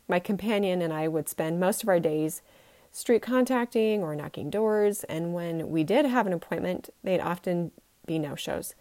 My 0.09 0.19
companion 0.19 0.81
and 0.81 0.95
I 0.95 1.09
would 1.09 1.29
spend 1.29 1.61
most 1.61 1.83
of 1.83 1.91
our 1.91 2.01
days 2.01 2.41
street 2.93 3.23
contacting 3.23 4.03
or 4.03 4.15
knocking 4.15 4.51
doors, 4.51 5.05
and 5.05 5.33
when 5.33 5.71
we 5.71 5.85
did 5.85 6.05
have 6.05 6.27
an 6.27 6.33
appointment, 6.33 6.91
they'd 7.03 7.21
often 7.21 7.71
be 8.07 8.19
no 8.19 8.35
shows. 8.35 8.75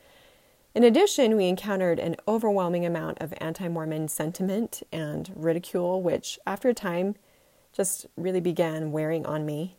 In 0.75 0.83
addition, 0.83 1.35
we 1.35 1.47
encountered 1.47 1.99
an 1.99 2.15
overwhelming 2.27 2.85
amount 2.85 3.19
of 3.21 3.33
anti 3.37 3.67
Mormon 3.67 4.07
sentiment 4.07 4.83
and 4.91 5.31
ridicule, 5.35 6.01
which 6.01 6.39
after 6.45 6.69
a 6.69 6.73
time 6.73 7.15
just 7.73 8.05
really 8.15 8.39
began 8.39 8.91
wearing 8.91 9.25
on 9.25 9.45
me. 9.45 9.77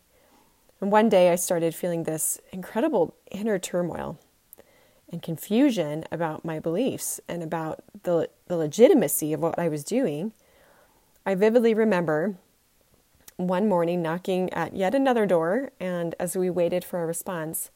And 0.79 0.91
one 0.91 1.09
day 1.09 1.29
I 1.29 1.35
started 1.35 1.75
feeling 1.75 2.03
this 2.03 2.39
incredible 2.51 3.15
inner 3.29 3.59
turmoil 3.59 4.19
and 5.11 5.21
confusion 5.21 6.05
about 6.11 6.43
my 6.43 6.59
beliefs 6.59 7.19
and 7.27 7.43
about 7.43 7.83
the, 8.03 8.29
the 8.47 8.57
legitimacy 8.57 9.33
of 9.33 9.41
what 9.41 9.59
I 9.59 9.67
was 9.67 9.83
doing. 9.83 10.33
I 11.25 11.35
vividly 11.35 11.73
remember 11.73 12.35
one 13.47 13.67
morning 13.67 14.01
knocking 14.01 14.51
at 14.53 14.75
yet 14.75 14.95
another 14.95 15.25
door, 15.25 15.71
and 15.79 16.15
as 16.19 16.35
we 16.35 16.49
waited 16.49 16.83
for 16.83 17.01
a 17.01 17.05
response, 17.05 17.71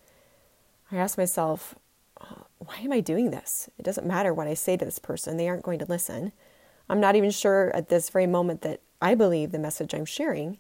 I 0.92 0.98
asked 0.98 1.18
myself, 1.18 1.76
uh, 2.22 2.44
why 2.60 2.78
am 2.78 2.92
I 2.92 3.00
doing 3.00 3.32
this? 3.32 3.70
It 3.78 3.84
doesn't 3.84 4.08
matter 4.08 4.34
what 4.34 4.48
I 4.48 4.54
say 4.54 4.78
to 4.78 4.86
this 4.86 5.00
person, 5.00 5.38
they 5.38 5.48
aren't 5.48 5.64
going 5.64 5.80
to 5.80 5.86
listen. 5.86 6.32
I'm 6.90 7.00
not 7.00 7.16
even 7.16 7.32
sure 7.32 7.72
at 7.76 7.90
this 7.90 8.10
very 8.10 8.28
moment 8.28 8.62
that 8.62 8.82
I 9.02 9.16
believe 9.16 9.52
the 9.52 9.60
message 9.60 9.94
I'm 9.94 10.06
sharing. 10.06 10.60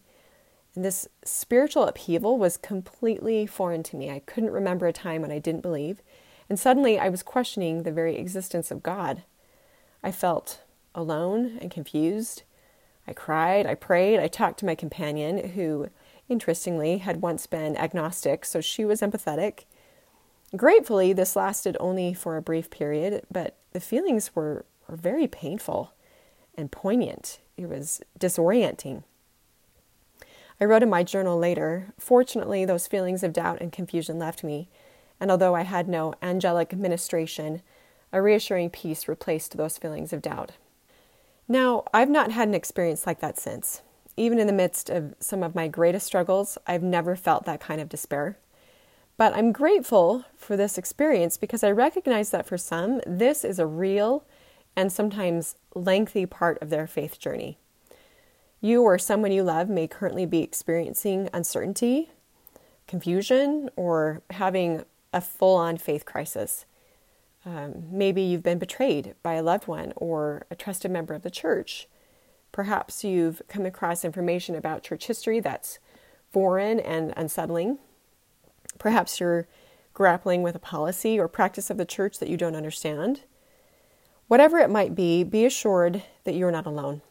And 0.73 0.83
this 0.83 1.07
spiritual 1.23 1.83
upheaval 1.83 2.37
was 2.37 2.57
completely 2.57 3.45
foreign 3.45 3.83
to 3.83 3.95
me. 3.95 4.09
I 4.09 4.19
couldn't 4.19 4.51
remember 4.51 4.87
a 4.87 4.93
time 4.93 5.21
when 5.21 5.31
I 5.31 5.39
didn't 5.39 5.61
believe. 5.61 6.01
And 6.49 6.59
suddenly 6.59 6.99
I 6.99 7.09
was 7.09 7.23
questioning 7.23 7.83
the 7.83 7.91
very 7.91 8.17
existence 8.17 8.71
of 8.71 8.83
God. 8.83 9.23
I 10.03 10.11
felt 10.11 10.61
alone 10.93 11.57
and 11.61 11.71
confused. 11.71 12.43
I 13.07 13.13
cried, 13.13 13.65
I 13.65 13.75
prayed, 13.75 14.19
I 14.19 14.27
talked 14.27 14.59
to 14.59 14.65
my 14.65 14.75
companion, 14.75 15.49
who, 15.49 15.89
interestingly, 16.27 16.97
had 16.99 17.21
once 17.21 17.45
been 17.45 17.77
agnostic, 17.77 18.45
so 18.45 18.61
she 18.61 18.83
was 18.83 19.01
empathetic. 19.01 19.65
Gratefully, 20.55 21.13
this 21.13 21.35
lasted 21.35 21.77
only 21.79 22.13
for 22.13 22.37
a 22.37 22.41
brief 22.41 22.69
period, 22.69 23.25
but 23.31 23.57
the 23.73 23.79
feelings 23.79 24.35
were, 24.35 24.65
were 24.87 24.95
very 24.95 25.27
painful 25.27 25.93
and 26.55 26.71
poignant. 26.71 27.39
It 27.57 27.69
was 27.69 28.01
disorienting. 28.19 29.03
I 30.59 30.65
wrote 30.65 30.83
in 30.83 30.89
my 30.89 31.03
journal 31.03 31.37
later 31.37 31.93
Fortunately, 31.99 32.65
those 32.65 32.87
feelings 32.87 33.23
of 33.23 33.33
doubt 33.33 33.59
and 33.61 33.71
confusion 33.71 34.17
left 34.17 34.43
me, 34.43 34.69
and 35.19 35.29
although 35.29 35.55
I 35.55 35.63
had 35.63 35.87
no 35.87 36.13
angelic 36.21 36.75
ministration, 36.75 37.61
a 38.11 38.21
reassuring 38.21 38.69
peace 38.69 39.07
replaced 39.07 39.57
those 39.57 39.77
feelings 39.77 40.13
of 40.13 40.21
doubt. 40.21 40.53
Now, 41.47 41.83
I've 41.93 42.09
not 42.09 42.31
had 42.31 42.47
an 42.47 42.53
experience 42.55 43.05
like 43.05 43.19
that 43.19 43.39
since. 43.39 43.81
Even 44.17 44.39
in 44.39 44.47
the 44.47 44.53
midst 44.53 44.89
of 44.89 45.13
some 45.19 45.43
of 45.43 45.55
my 45.55 45.67
greatest 45.67 46.07
struggles, 46.07 46.57
I've 46.65 46.81
never 46.83 47.15
felt 47.15 47.45
that 47.45 47.59
kind 47.59 47.79
of 47.79 47.89
despair. 47.89 48.37
But 49.17 49.33
I'm 49.35 49.51
grateful 49.51 50.25
for 50.35 50.57
this 50.57 50.77
experience 50.77 51.37
because 51.37 51.63
I 51.63 51.71
recognize 51.71 52.31
that 52.31 52.45
for 52.45 52.57
some, 52.57 53.01
this 53.05 53.45
is 53.45 53.59
a 53.59 53.67
real 53.67 54.25
and 54.75 54.91
sometimes 54.91 55.55
lengthy 55.73 56.25
part 56.25 56.61
of 56.61 56.69
their 56.69 56.87
faith 56.87 57.19
journey. 57.19 57.57
You 58.59 58.81
or 58.81 58.97
someone 58.97 59.31
you 59.31 59.43
love 59.43 59.69
may 59.69 59.87
currently 59.87 60.25
be 60.25 60.41
experiencing 60.41 61.29
uncertainty, 61.33 62.09
confusion, 62.87 63.69
or 63.75 64.21
having 64.31 64.83
a 65.13 65.21
full 65.21 65.55
on 65.55 65.77
faith 65.77 66.05
crisis. 66.05 66.65
Um, 67.45 67.85
maybe 67.91 68.21
you've 68.23 68.43
been 68.43 68.57
betrayed 68.57 69.13
by 69.21 69.33
a 69.33 69.43
loved 69.43 69.67
one 69.67 69.93
or 69.95 70.45
a 70.49 70.55
trusted 70.55 70.89
member 70.89 71.13
of 71.13 71.21
the 71.21 71.29
church. 71.29 71.87
Perhaps 72.51 73.03
you've 73.03 73.41
come 73.47 73.65
across 73.65 74.03
information 74.03 74.55
about 74.55 74.81
church 74.81 75.05
history 75.07 75.39
that's 75.39 75.77
foreign 76.31 76.79
and 76.79 77.13
unsettling. 77.15 77.77
Perhaps 78.79 79.19
you're 79.19 79.47
grappling 79.93 80.41
with 80.41 80.55
a 80.55 80.59
policy 80.59 81.19
or 81.19 81.27
practice 81.27 81.69
of 81.69 81.77
the 81.77 81.85
church 81.85 82.19
that 82.19 82.29
you 82.29 82.35
don't 82.35 82.55
understand. 82.55 83.21
Whatever 84.27 84.57
it 84.57 84.69
might 84.69 84.95
be, 84.95 85.23
be 85.23 85.45
assured 85.45 86.01
that 86.23 86.33
you're 86.33 86.51
not 86.51 86.65
alone. 86.65 87.01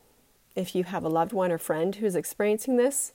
If 0.57 0.75
you 0.75 0.85
have 0.85 1.05
a 1.05 1.09
loved 1.09 1.33
one 1.33 1.53
or 1.53 1.59
friend 1.59 1.95
who's 1.95 2.17
experiencing 2.17 2.76
this, 2.76 3.12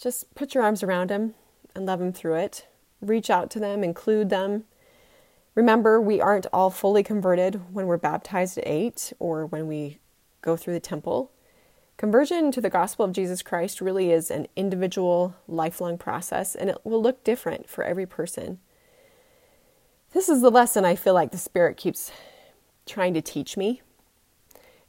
just 0.00 0.34
put 0.34 0.54
your 0.54 0.64
arms 0.64 0.82
around 0.82 1.10
them 1.10 1.34
and 1.74 1.86
love 1.86 2.00
them 2.00 2.12
through 2.12 2.34
it. 2.34 2.66
Reach 3.00 3.30
out 3.30 3.50
to 3.50 3.60
them, 3.60 3.84
include 3.84 4.28
them. 4.28 4.64
Remember, 5.54 6.00
we 6.00 6.20
aren't 6.20 6.46
all 6.52 6.70
fully 6.70 7.02
converted 7.02 7.74
when 7.74 7.86
we're 7.86 7.96
baptized 7.96 8.58
at 8.58 8.66
eight 8.66 9.12
or 9.18 9.46
when 9.46 9.66
we 9.66 9.98
go 10.42 10.56
through 10.56 10.74
the 10.74 10.80
temple. 10.80 11.30
Conversion 11.96 12.50
to 12.52 12.60
the 12.60 12.70
gospel 12.70 13.04
of 13.04 13.12
Jesus 13.12 13.42
Christ 13.42 13.80
really 13.80 14.10
is 14.10 14.30
an 14.30 14.46
individual, 14.56 15.34
lifelong 15.46 15.98
process, 15.98 16.54
and 16.54 16.70
it 16.70 16.78
will 16.84 17.02
look 17.02 17.24
different 17.24 17.68
for 17.68 17.84
every 17.84 18.06
person. 18.06 18.58
This 20.12 20.28
is 20.28 20.40
the 20.40 20.50
lesson 20.50 20.84
I 20.84 20.96
feel 20.96 21.14
like 21.14 21.30
the 21.30 21.38
Spirit 21.38 21.76
keeps 21.76 22.10
trying 22.86 23.14
to 23.14 23.20
teach 23.20 23.56
me 23.56 23.82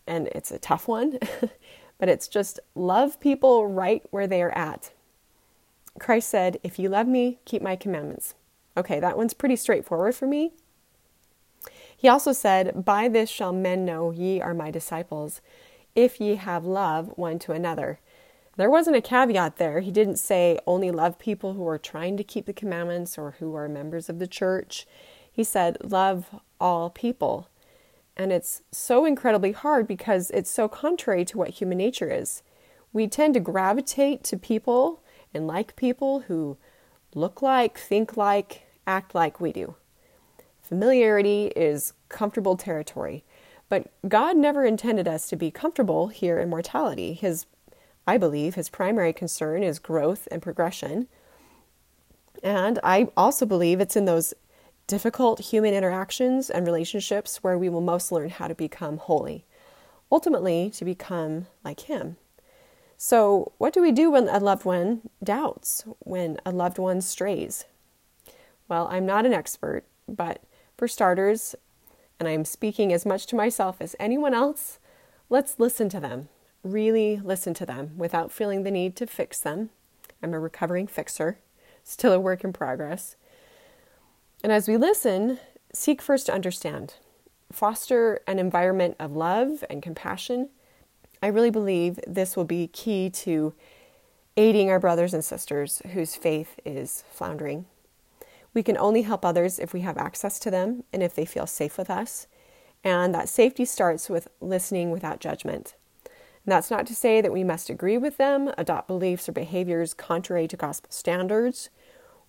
and 0.08 0.28
it's 0.28 0.52
a 0.52 0.60
tough 0.60 0.88
one, 0.88 1.18
but 1.98 2.10
it's 2.10 2.28
just 2.28 2.60
love 2.76 3.20
people 3.20 3.68
right 3.68 4.04
where 4.12 4.28
they 4.28 4.42
are 4.42 4.52
at. 4.52 4.92
Christ 6.00 6.30
said, 6.30 6.58
If 6.64 6.80
you 6.80 6.90
love 6.90 7.08
me, 7.08 7.40
keep 7.46 7.62
my 7.62 7.76
commandments. 7.76 8.36
Okay, 8.78 9.00
that 9.00 9.18
one's 9.18 9.34
pretty 9.34 9.56
straightforward 9.56 10.16
for 10.16 10.28
me. 10.28 10.52
He 11.96 12.08
also 12.08 12.32
said, 12.32 12.84
By 12.84 13.08
this 13.08 13.30
shall 13.30 13.54
men 13.54 13.86
know 13.86 14.12
ye 14.12 14.42
are 14.42 14.54
my 14.54 14.72
disciples, 14.72 15.42
if 15.96 16.20
ye 16.20 16.36
have 16.36 16.66
love 16.66 17.12
one 17.16 17.38
to 17.40 17.52
another. 17.52 18.00
There 18.58 18.70
wasn't 18.70 18.96
a 18.96 19.02
caveat 19.02 19.58
there. 19.58 19.80
He 19.80 19.92
didn't 19.92 20.18
say 20.18 20.60
only 20.66 20.92
love 20.92 21.20
people 21.20 21.54
who 21.54 21.68
are 21.68 21.78
trying 21.78 22.18
to 22.18 22.24
keep 22.24 22.46
the 22.46 22.54
commandments 22.54 23.18
or 23.18 23.36
who 23.40 23.56
are 23.56 23.70
members 23.70 24.10
of 24.10 24.20
the 24.20 24.28
church. 24.28 24.88
He 25.32 25.44
said, 25.44 25.78
Love 25.84 26.42
all 26.60 26.90
people. 26.90 27.50
And 28.18 28.32
it's 28.32 28.62
so 28.72 29.06
incredibly 29.06 29.52
hard 29.52 29.88
because 29.88 30.32
it's 30.32 30.52
so 30.52 30.68
contrary 30.68 31.24
to 31.26 31.38
what 31.38 31.50
human 31.50 31.78
nature 31.78 32.12
is. 32.12 32.44
We 32.94 33.08
tend 33.08 33.36
to 33.36 33.40
gravitate 33.40 34.24
to 34.26 34.38
people 34.38 35.02
and 35.34 35.48
like 35.48 35.76
people 35.76 36.22
who 36.22 36.58
look 37.16 37.42
like, 37.42 37.78
think 37.78 38.18
like, 38.18 38.68
act 38.88 39.14
like 39.16 39.40
we 39.40 39.52
do. 39.52 39.76
Familiarity 40.62 41.48
is 41.56 41.94
comfortable 42.10 42.56
territory, 42.58 43.24
But 43.72 43.88
God 44.06 44.36
never 44.36 44.66
intended 44.66 45.08
us 45.08 45.30
to 45.30 45.38
be 45.38 45.50
comfortable 45.50 46.10
here 46.10 46.38
in 46.38 46.50
mortality. 46.50 47.14
His, 47.14 47.46
I 48.06 48.18
believe, 48.18 48.56
his 48.56 48.68
primary 48.68 49.14
concern 49.14 49.64
is 49.64 49.80
growth 49.80 50.28
and 50.30 50.42
progression. 50.42 51.08
And 52.44 52.80
I 52.84 53.08
also 53.16 53.46
believe 53.46 53.80
it's 53.80 53.96
in 53.96 54.04
those 54.04 54.34
difficult 54.88 55.40
human 55.40 55.74
interactions 55.74 56.50
and 56.50 56.66
relationships 56.66 57.38
where 57.46 57.58
we 57.58 57.70
will 57.70 57.80
most 57.80 58.12
learn 58.12 58.30
how 58.30 58.50
to 58.50 58.56
become 58.56 58.98
holy, 58.98 59.46
ultimately, 60.12 60.70
to 60.72 60.84
become 60.84 61.48
like 61.64 61.80
Him. 61.80 62.18
So, 63.04 63.52
what 63.58 63.74
do 63.74 63.82
we 63.82 63.92
do 63.92 64.12
when 64.12 64.30
a 64.30 64.38
loved 64.38 64.64
one 64.64 65.10
doubts, 65.24 65.86
when 66.02 66.38
a 66.46 66.52
loved 66.52 66.78
one 66.78 67.02
strays? 67.02 67.66
Well, 68.68 68.88
I'm 68.92 69.08
not 69.08 69.26
an 69.26 69.34
expert, 69.34 69.86
but 70.08 70.44
for 70.78 70.88
starters, 70.88 71.56
and 72.20 72.30
I'm 72.30 72.46
speaking 72.46 72.94
as 72.94 73.04
much 73.04 73.26
to 73.26 73.36
myself 73.36 73.78
as 73.80 73.96
anyone 74.00 74.36
else, 74.36 74.78
let's 75.32 75.60
listen 75.60 75.90
to 75.90 76.00
them. 76.00 76.30
Really 76.64 77.18
listen 77.18 77.56
to 77.56 77.66
them 77.66 77.98
without 77.98 78.32
feeling 78.32 78.62
the 78.62 78.70
need 78.70 78.96
to 78.98 79.08
fix 79.08 79.40
them. 79.40 79.72
I'm 80.22 80.36
a 80.36 80.40
recovering 80.40 80.86
fixer, 80.86 81.40
still 81.84 82.14
a 82.14 82.20
work 82.20 82.44
in 82.44 82.54
progress. 82.54 83.16
And 84.44 84.52
as 84.52 84.68
we 84.68 84.78
listen, 84.78 85.40
seek 85.74 86.04
first 86.04 86.28
to 86.28 86.36
understand, 86.36 86.94
foster 87.52 88.22
an 88.28 88.38
environment 88.38 88.96
of 89.00 89.16
love 89.16 89.64
and 89.72 89.82
compassion. 89.82 90.50
I 91.22 91.28
really 91.28 91.52
believe 91.52 92.00
this 92.08 92.36
will 92.36 92.46
be 92.46 92.68
key 92.68 93.10
to 93.10 93.54
aiding 94.38 94.70
our 94.70 94.80
brothers 94.80 95.14
and 95.14 95.24
sisters 95.24 95.82
whose 95.94 96.16
faith 96.16 96.60
is 96.66 97.04
floundering. 97.12 97.66
We 98.54 98.64
can 98.64 98.78
only 98.78 99.04
help 99.04 99.24
others 99.24 99.60
if 99.60 99.74
we 99.74 99.82
have 99.82 99.98
access 99.98 100.40
to 100.40 100.52
them 100.52 100.84
and 100.92 101.04
if 101.04 101.14
they 101.14 101.26
feel 101.26 101.48
safe 101.48 101.78
with 101.78 101.90
us. 101.90 102.28
And 102.84 103.14
that 103.14 103.30
safety 103.30 103.66
starts 103.66 104.10
with 104.10 104.28
listening 104.42 104.90
without 104.90 105.20
judgment. 105.20 105.76
And 106.06 106.52
that's 106.52 106.72
not 106.72 106.88
to 106.88 106.96
say 106.96 107.22
that 107.22 107.32
we 107.32 107.44
must 107.44 107.70
agree 107.70 108.00
with 108.00 108.18
them, 108.18 108.52
adopt 108.58 108.88
beliefs 108.88 109.30
or 109.30 109.32
behaviors 109.32 109.94
contrary 109.94 110.48
to 110.48 110.58
gospel 110.58 110.90
standards, 110.92 111.70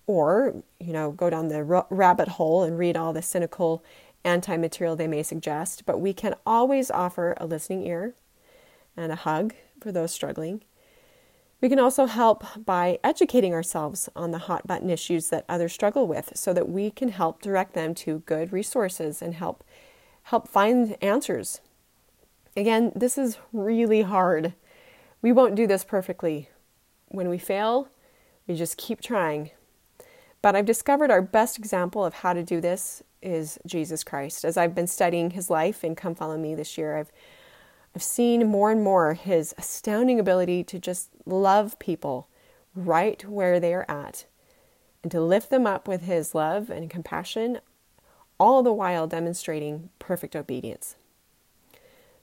or, 0.05 0.61
you 0.79 0.93
know, 0.93 1.11
go 1.11 1.29
down 1.31 1.47
the 1.47 1.63
rabbit 1.63 2.27
hole 2.27 2.61
and 2.61 2.77
read 2.77 2.95
all 2.95 3.11
the 3.11 3.23
cynical 3.23 3.83
anti 4.23 4.55
material 4.55 4.95
they 4.95 5.07
may 5.07 5.23
suggest. 5.23 5.85
But 5.85 5.99
we 5.99 6.13
can 6.13 6.35
always 6.45 6.91
offer 6.91 7.33
a 7.37 7.47
listening 7.47 7.87
ear 7.87 8.13
and 8.95 9.11
a 9.11 9.15
hug 9.15 9.53
for 9.79 9.91
those 9.91 10.11
struggling 10.11 10.61
we 11.63 11.69
can 11.69 11.79
also 11.79 12.07
help 12.07 12.43
by 12.65 12.99
educating 13.05 13.53
ourselves 13.53 14.09
on 14.17 14.31
the 14.31 14.37
hot 14.37 14.67
button 14.67 14.89
issues 14.89 15.29
that 15.29 15.45
others 15.47 15.71
struggle 15.71 16.05
with 16.05 16.33
so 16.35 16.51
that 16.51 16.67
we 16.67 16.91
can 16.91 17.07
help 17.07 17.41
direct 17.41 17.73
them 17.73 17.95
to 17.95 18.19
good 18.25 18.51
resources 18.51 19.21
and 19.21 19.35
help 19.35 19.63
help 20.23 20.49
find 20.49 20.97
answers. 21.01 21.61
Again, 22.57 22.91
this 22.93 23.17
is 23.17 23.37
really 23.53 24.01
hard. 24.01 24.55
We 25.21 25.31
won't 25.31 25.55
do 25.55 25.65
this 25.65 25.85
perfectly. 25.85 26.49
When 27.07 27.29
we 27.29 27.37
fail, 27.37 27.87
we 28.45 28.55
just 28.55 28.75
keep 28.75 28.99
trying. 28.99 29.51
But 30.41 30.57
I've 30.57 30.65
discovered 30.65 31.11
our 31.11 31.21
best 31.21 31.57
example 31.57 32.03
of 32.03 32.15
how 32.15 32.33
to 32.33 32.43
do 32.43 32.59
this 32.59 33.03
is 33.21 33.57
Jesus 33.65 34.03
Christ. 34.03 34.43
As 34.43 34.57
I've 34.57 34.75
been 34.75 34.87
studying 34.87 35.29
his 35.29 35.49
life 35.49 35.85
in 35.85 35.95
Come 35.95 36.13
Follow 36.13 36.37
Me 36.37 36.55
this 36.55 36.77
year, 36.77 36.97
I've 36.97 37.11
I've 37.95 38.03
seen 38.03 38.47
more 38.47 38.71
and 38.71 38.83
more 38.83 39.13
his 39.13 39.53
astounding 39.57 40.19
ability 40.19 40.63
to 40.65 40.79
just 40.79 41.09
love 41.25 41.77
people 41.79 42.27
right 42.75 43.23
where 43.27 43.59
they 43.59 43.73
are 43.73 43.85
at 43.87 44.25
and 45.03 45.11
to 45.11 45.21
lift 45.21 45.49
them 45.49 45.67
up 45.67 45.87
with 45.87 46.03
his 46.03 46.33
love 46.33 46.69
and 46.69 46.89
compassion, 46.89 47.59
all 48.39 48.63
the 48.63 48.73
while 48.73 49.05
demonstrating 49.05 49.89
perfect 49.99 50.35
obedience. 50.35 50.95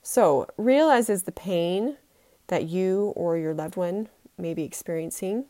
So, 0.02 0.48
realizes 0.56 1.24
the 1.24 1.32
pain 1.32 1.98
that 2.50 2.64
you 2.64 3.12
or 3.16 3.36
your 3.36 3.54
loved 3.54 3.76
one 3.76 4.08
may 4.36 4.54
be 4.54 4.64
experiencing. 4.64 5.44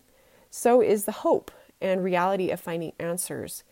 So 0.51 0.83
is 0.83 1.05
the 1.05 1.13
hope 1.13 1.51
and 1.81 2.05
reality 2.05 2.51
of 2.51 2.61
finding 2.61 2.93
answers, 2.99 3.65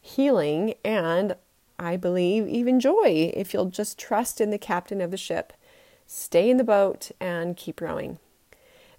healing, 0.00 0.74
and 0.84 1.36
I 1.78 1.96
believe 1.96 2.46
even 2.46 2.78
joy 2.78 3.32
if 3.34 3.54
you'll 3.54 3.66
just 3.66 3.98
trust 3.98 4.40
in 4.40 4.50
the 4.50 4.58
captain 4.58 5.00
of 5.00 5.10
the 5.10 5.16
ship 5.16 5.52
stay 6.06 6.50
in 6.50 6.56
the 6.56 6.64
boat, 6.64 7.10
and 7.20 7.56
keep 7.56 7.80
rowing. 7.80 8.18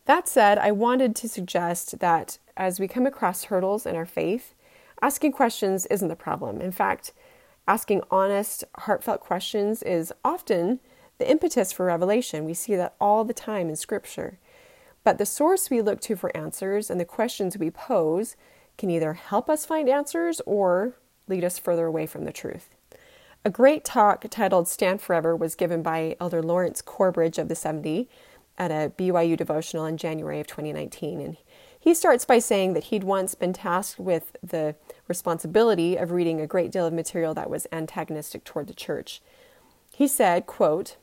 That 0.06 0.28
said, 0.28 0.58
I 0.58 0.72
wanted 0.72 1.16
to 1.16 1.30
suggest 1.30 2.00
that 2.00 2.38
as 2.56 2.80
we 2.80 2.88
come 2.88 3.06
across 3.06 3.46
hurdles 3.46 3.86
in 3.86 3.96
our 3.96 4.06
faith, 4.06 4.54
asking 5.02 5.32
questions 5.32 5.86
isn't 5.88 6.08
the 6.08 6.16
problem. 6.16 6.62
In 6.62 6.72
fact, 6.72 7.12
asking 7.68 8.04
honest, 8.12 8.64
heartfelt 8.78 9.20
questions 9.20 9.82
is 9.84 10.14
often 10.24 10.80
the 11.18 11.30
impetus 11.30 11.72
for 11.72 11.86
revelation. 11.88 12.46
We 12.46 12.54
see 12.54 12.76
that 12.76 12.96
all 13.00 13.24
the 13.24 13.34
time 13.34 13.70
in 13.70 13.76
Scripture. 13.76 14.38
But 15.04 15.18
the 15.18 15.26
source 15.26 15.70
we 15.70 15.82
look 15.82 16.02
to 16.02 16.16
for 16.16 16.36
answers 16.36 16.90
and 16.90 17.00
the 17.00 17.06
questions 17.06 17.58
we 17.58 17.72
pose 17.72 18.36
can 18.78 18.90
either 18.90 19.14
help 19.14 19.50
us 19.50 19.66
find 19.66 19.88
answers 19.88 20.42
or 20.46 20.96
lead 21.28 21.44
us 21.44 21.58
further 21.58 21.86
away 21.86 22.06
from 22.06 22.26
the 22.26 22.32
truth. 22.32 22.75
A 23.48 23.52
great 23.52 23.86
talk 23.86 24.26
titled 24.32 24.68
Stand 24.68 25.02
Forever 25.02 25.36
was 25.36 25.54
given 25.54 25.84
by 25.84 26.16
Elder 26.20 26.42
Lawrence 26.42 26.82
Corbridge 26.82 27.38
of 27.38 27.48
the 27.48 27.54
70 27.54 28.10
at 28.58 28.72
a 28.72 28.92
BYU 28.98 29.38
devotional 29.38 29.86
in 29.86 29.98
January 29.98 30.40
of 30.40 30.48
2019. 30.48 31.22
And 31.22 31.38
he 31.80 31.94
starts 31.94 32.26
by 32.26 32.40
saying 32.40 32.74
that 32.74 32.86
he'd 32.86 33.04
once 33.04 33.36
been 33.36 33.54
tasked 33.54 34.00
with 34.00 34.36
the 34.42 34.74
responsibility 35.08 35.96
of 35.96 36.10
reading 36.10 36.42
a 36.42 36.48
great 36.48 36.72
deal 36.72 36.88
of 36.88 36.94
material 36.94 37.36
that 37.36 37.52
was 37.52 37.68
antagonistic 37.72 38.46
toward 38.46 38.66
the 38.66 38.74
church. 38.74 39.22
He 39.96 40.08
said, 40.08 40.48
quote, 40.48 40.96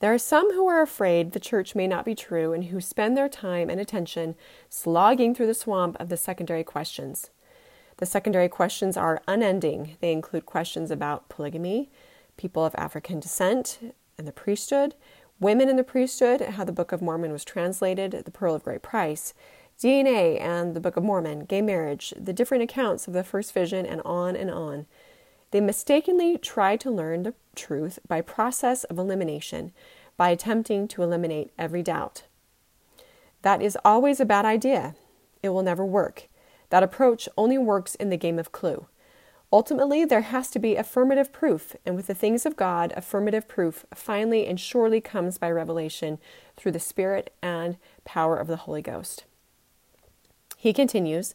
there 0.00 0.12
are 0.12 0.18
some 0.18 0.52
who 0.52 0.66
are 0.66 0.82
afraid 0.82 1.32
the 1.32 1.40
church 1.40 1.74
may 1.74 1.86
not 1.86 2.04
be 2.04 2.14
true 2.14 2.52
and 2.52 2.64
who 2.64 2.80
spend 2.82 3.16
their 3.16 3.28
time 3.30 3.70
and 3.70 3.80
attention 3.80 4.34
slogging 4.68 5.34
through 5.34 5.46
the 5.46 5.54
swamp 5.54 5.96
of 5.98 6.10
the 6.10 6.18
secondary 6.18 6.62
questions. 6.62 7.30
The 8.00 8.06
secondary 8.06 8.48
questions 8.48 8.96
are 8.96 9.20
unending. 9.28 9.98
They 10.00 10.10
include 10.10 10.46
questions 10.46 10.90
about 10.90 11.28
polygamy, 11.28 11.90
people 12.38 12.64
of 12.64 12.74
African 12.78 13.20
descent, 13.20 13.78
and 14.16 14.26
the 14.26 14.32
priesthood, 14.32 14.94
women 15.38 15.68
in 15.68 15.76
the 15.76 15.84
priesthood, 15.84 16.40
how 16.40 16.64
the 16.64 16.72
Book 16.72 16.92
of 16.92 17.02
Mormon 17.02 17.30
was 17.30 17.44
translated, 17.44 18.12
the 18.12 18.30
Pearl 18.30 18.54
of 18.54 18.62
Great 18.64 18.80
Price, 18.80 19.34
DNA 19.78 20.40
and 20.40 20.74
the 20.74 20.80
Book 20.80 20.96
of 20.96 21.04
Mormon, 21.04 21.44
gay 21.44 21.60
marriage, 21.60 22.14
the 22.18 22.32
different 22.32 22.64
accounts 22.64 23.06
of 23.06 23.12
the 23.12 23.22
first 23.22 23.52
vision, 23.52 23.84
and 23.84 24.00
on 24.02 24.34
and 24.34 24.50
on. 24.50 24.86
They 25.50 25.60
mistakenly 25.60 26.38
try 26.38 26.76
to 26.76 26.90
learn 26.90 27.24
the 27.24 27.34
truth 27.54 27.98
by 28.08 28.22
process 28.22 28.84
of 28.84 28.98
elimination, 28.98 29.72
by 30.16 30.30
attempting 30.30 30.88
to 30.88 31.02
eliminate 31.02 31.52
every 31.58 31.82
doubt. 31.82 32.22
That 33.42 33.60
is 33.60 33.76
always 33.84 34.20
a 34.20 34.24
bad 34.24 34.46
idea. 34.46 34.94
It 35.42 35.50
will 35.50 35.62
never 35.62 35.84
work. 35.84 36.28
That 36.70 36.82
approach 36.82 37.28
only 37.36 37.58
works 37.58 37.94
in 37.96 38.10
the 38.10 38.16
game 38.16 38.38
of 38.38 38.52
clue. 38.52 38.86
Ultimately, 39.52 40.04
there 40.04 40.20
has 40.20 40.48
to 40.50 40.60
be 40.60 40.76
affirmative 40.76 41.32
proof, 41.32 41.74
and 41.84 41.96
with 41.96 42.06
the 42.06 42.14
things 42.14 42.46
of 42.46 42.56
God, 42.56 42.92
affirmative 42.96 43.48
proof 43.48 43.84
finally 43.92 44.46
and 44.46 44.60
surely 44.60 45.00
comes 45.00 45.38
by 45.38 45.50
revelation 45.50 46.18
through 46.56 46.70
the 46.72 46.78
Spirit 46.78 47.34
and 47.42 47.76
power 48.04 48.36
of 48.36 48.46
the 48.46 48.56
Holy 48.56 48.80
Ghost. 48.80 49.24
He 50.56 50.72
continues 50.72 51.34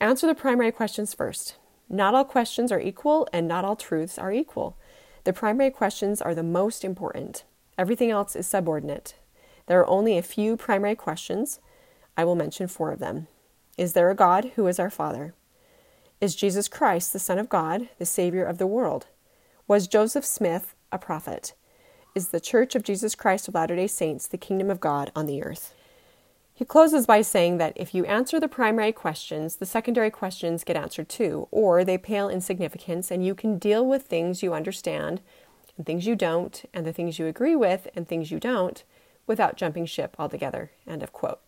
Answer 0.00 0.26
the 0.26 0.34
primary 0.34 0.70
questions 0.70 1.12
first. 1.12 1.56
Not 1.88 2.14
all 2.14 2.24
questions 2.24 2.70
are 2.70 2.80
equal, 2.80 3.28
and 3.32 3.48
not 3.48 3.64
all 3.64 3.76
truths 3.76 4.18
are 4.18 4.32
equal. 4.32 4.76
The 5.24 5.32
primary 5.32 5.70
questions 5.70 6.22
are 6.22 6.34
the 6.34 6.42
most 6.42 6.84
important. 6.84 7.44
Everything 7.76 8.10
else 8.10 8.36
is 8.36 8.46
subordinate. 8.46 9.16
There 9.66 9.80
are 9.80 9.88
only 9.88 10.16
a 10.16 10.22
few 10.22 10.56
primary 10.56 10.94
questions. 10.94 11.58
I 12.16 12.24
will 12.24 12.36
mention 12.36 12.68
four 12.68 12.92
of 12.92 13.00
them. 13.00 13.26
Is 13.76 13.92
there 13.92 14.08
a 14.08 14.14
God 14.14 14.52
who 14.54 14.68
is 14.68 14.78
our 14.78 14.90
Father? 14.90 15.34
Is 16.20 16.36
Jesus 16.36 16.68
Christ 16.68 17.12
the 17.12 17.18
Son 17.18 17.40
of 17.40 17.48
God, 17.48 17.88
the 17.98 18.06
Savior 18.06 18.44
of 18.44 18.58
the 18.58 18.68
world? 18.68 19.06
Was 19.66 19.88
Joseph 19.88 20.24
Smith 20.24 20.76
a 20.92 20.98
prophet? 20.98 21.54
Is 22.14 22.28
the 22.28 22.38
Church 22.38 22.76
of 22.76 22.84
Jesus 22.84 23.16
Christ 23.16 23.48
of 23.48 23.54
Latter 23.54 23.74
day 23.74 23.88
Saints 23.88 24.28
the 24.28 24.38
kingdom 24.38 24.70
of 24.70 24.78
God 24.78 25.10
on 25.16 25.26
the 25.26 25.42
earth? 25.42 25.74
He 26.52 26.64
closes 26.64 27.04
by 27.04 27.22
saying 27.22 27.58
that 27.58 27.72
if 27.74 27.96
you 27.96 28.04
answer 28.04 28.38
the 28.38 28.46
primary 28.46 28.92
questions, 28.92 29.56
the 29.56 29.66
secondary 29.66 30.10
questions 30.10 30.62
get 30.62 30.76
answered 30.76 31.08
too, 31.08 31.48
or 31.50 31.82
they 31.82 31.98
pale 31.98 32.28
in 32.28 32.40
significance, 32.40 33.10
and 33.10 33.26
you 33.26 33.34
can 33.34 33.58
deal 33.58 33.84
with 33.84 34.04
things 34.04 34.40
you 34.40 34.54
understand 34.54 35.20
and 35.76 35.84
things 35.84 36.06
you 36.06 36.14
don't, 36.14 36.64
and 36.72 36.86
the 36.86 36.92
things 36.92 37.18
you 37.18 37.26
agree 37.26 37.56
with 37.56 37.88
and 37.96 38.06
things 38.06 38.30
you 38.30 38.38
don't, 38.38 38.84
without 39.26 39.56
jumping 39.56 39.84
ship 39.84 40.14
altogether. 40.16 40.70
End 40.86 41.02
of 41.02 41.12
quote. 41.12 41.40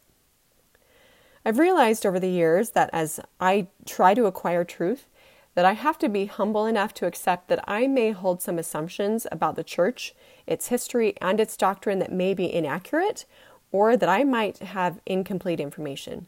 I've 1.46 1.60
realized 1.60 2.04
over 2.04 2.18
the 2.18 2.28
years 2.28 2.70
that 2.70 2.90
as 2.92 3.20
I 3.38 3.68
try 3.84 4.14
to 4.14 4.26
acquire 4.26 4.64
truth, 4.64 5.06
that 5.54 5.64
I 5.64 5.74
have 5.74 5.96
to 5.98 6.08
be 6.08 6.26
humble 6.26 6.66
enough 6.66 6.92
to 6.94 7.06
accept 7.06 7.46
that 7.46 7.62
I 7.68 7.86
may 7.86 8.10
hold 8.10 8.42
some 8.42 8.58
assumptions 8.58 9.28
about 9.30 9.54
the 9.54 9.62
church, 9.62 10.12
its 10.44 10.68
history, 10.68 11.14
and 11.20 11.38
its 11.38 11.56
doctrine 11.56 12.00
that 12.00 12.10
may 12.10 12.34
be 12.34 12.52
inaccurate, 12.52 13.26
or 13.70 13.96
that 13.96 14.08
I 14.08 14.24
might 14.24 14.58
have 14.58 14.98
incomplete 15.06 15.60
information. 15.60 16.26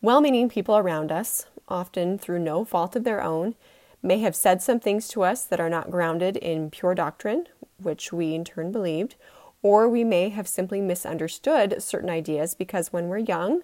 Well 0.00 0.20
meaning 0.20 0.48
people 0.48 0.76
around 0.76 1.12
us, 1.12 1.46
often 1.68 2.18
through 2.18 2.40
no 2.40 2.64
fault 2.64 2.96
of 2.96 3.04
their 3.04 3.22
own, 3.22 3.54
may 4.02 4.18
have 4.18 4.34
said 4.34 4.60
some 4.60 4.80
things 4.80 5.06
to 5.10 5.22
us 5.22 5.44
that 5.44 5.60
are 5.60 5.70
not 5.70 5.88
grounded 5.88 6.36
in 6.36 6.68
pure 6.68 6.96
doctrine, 6.96 7.46
which 7.80 8.12
we 8.12 8.34
in 8.34 8.44
turn 8.44 8.72
believed, 8.72 9.14
or 9.62 9.88
we 9.88 10.04
may 10.04 10.28
have 10.28 10.48
simply 10.48 10.80
misunderstood 10.80 11.82
certain 11.82 12.10
ideas 12.10 12.54
because 12.54 12.92
when 12.92 13.08
we're 13.08 13.18
young, 13.18 13.62